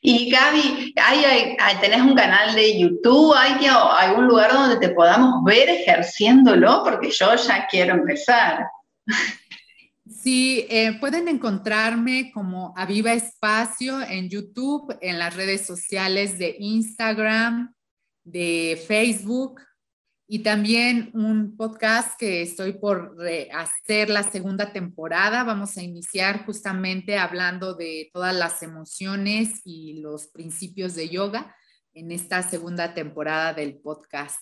y 0.02 0.30
Gaby, 0.30 0.94
¿hay, 0.98 1.56
tenés 1.82 2.02
un 2.02 2.16
canal 2.16 2.56
de 2.56 2.80
YouTube? 2.80 3.34
¿Hay 3.36 3.66
algún 3.66 4.28
lugar 4.28 4.54
donde 4.54 4.78
te 4.78 4.94
podamos 4.94 5.44
ver 5.44 5.70
ejerciéndolo? 5.70 6.84
Porque 6.84 7.10
yo 7.12 7.36
ya 7.36 7.68
quiero 7.68 7.96
empezar. 7.96 8.66
Sí, 10.10 10.66
eh, 10.70 10.98
pueden 11.00 11.28
encontrarme 11.28 12.32
como 12.34 12.74
Aviva 12.78 13.14
Espacio 13.14 14.02
en 14.02 14.30
YouTube, 14.30 14.98
en 15.02 15.20
las 15.20 15.36
redes 15.36 15.66
sociales 15.66 16.38
de 16.38 16.56
Instagram, 16.60 17.74
de 18.24 18.82
Facebook, 18.88 19.62
y 20.30 20.40
también 20.40 21.10
un 21.14 21.56
podcast 21.56 22.20
que 22.20 22.42
estoy 22.42 22.74
por 22.74 23.16
hacer 23.54 24.10
la 24.10 24.24
segunda 24.24 24.74
temporada. 24.74 25.46
Vamos 25.46 25.78
a 25.78 25.84
iniciar 25.84 26.46
justamente 26.46 27.18
hablando 27.18 27.76
de 27.76 28.10
todas 28.14 28.36
las 28.36 28.62
emociones 28.62 29.62
y 29.64 30.02
los 30.02 30.28
principios 30.28 30.96
de 30.96 31.08
yoga 31.08 31.56
en 31.94 32.12
esta 32.12 32.44
segunda 32.44 32.94
temporada 32.94 33.54
del 33.54 33.78
podcast. 33.78 34.42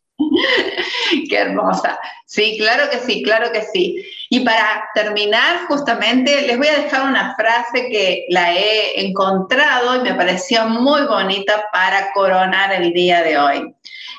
Qué 1.29 1.37
hermosa. 1.37 1.99
Sí, 2.25 2.57
claro 2.57 2.89
que 2.89 2.99
sí, 2.99 3.23
claro 3.23 3.51
que 3.51 3.61
sí. 3.61 4.05
Y 4.29 4.41
para 4.41 4.89
terminar, 4.93 5.65
justamente, 5.67 6.41
les 6.41 6.57
voy 6.57 6.67
a 6.67 6.81
dejar 6.83 7.07
una 7.07 7.35
frase 7.35 7.87
que 7.89 8.25
la 8.29 8.53
he 8.53 9.05
encontrado 9.05 9.95
y 9.95 9.99
me 9.99 10.15
pareció 10.15 10.67
muy 10.67 11.03
bonita 11.03 11.65
para 11.71 12.11
coronar 12.13 12.73
el 12.73 12.91
día 12.93 13.23
de 13.23 13.37
hoy. 13.37 13.75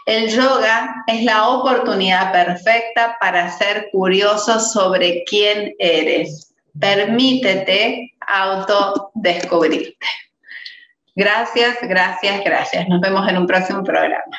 El 0.06 0.28
yoga 0.28 1.04
es 1.08 1.24
la 1.24 1.48
oportunidad 1.48 2.30
perfecta 2.32 3.16
para 3.18 3.50
ser 3.50 3.88
curioso 3.90 4.60
sobre 4.60 5.24
quién 5.24 5.74
eres. 5.80 6.54
Permítete 6.78 8.12
autodescubrirte. 8.20 10.06
Gracias, 11.16 11.78
gracias, 11.82 12.44
gracias. 12.44 12.88
Nos 12.88 13.00
vemos 13.00 13.26
en 13.28 13.38
un 13.38 13.46
próximo 13.46 13.82
programa. 13.82 14.38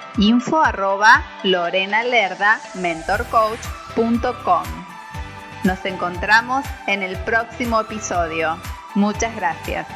info 0.17 0.61
arroba 0.61 1.23
mentorcoach.com. 2.75 4.63
Nos 5.63 5.85
encontramos 5.85 6.65
en 6.87 7.03
el 7.03 7.17
próximo 7.17 7.79
episodio. 7.81 8.57
Muchas 8.95 9.35
gracias. 9.35 9.87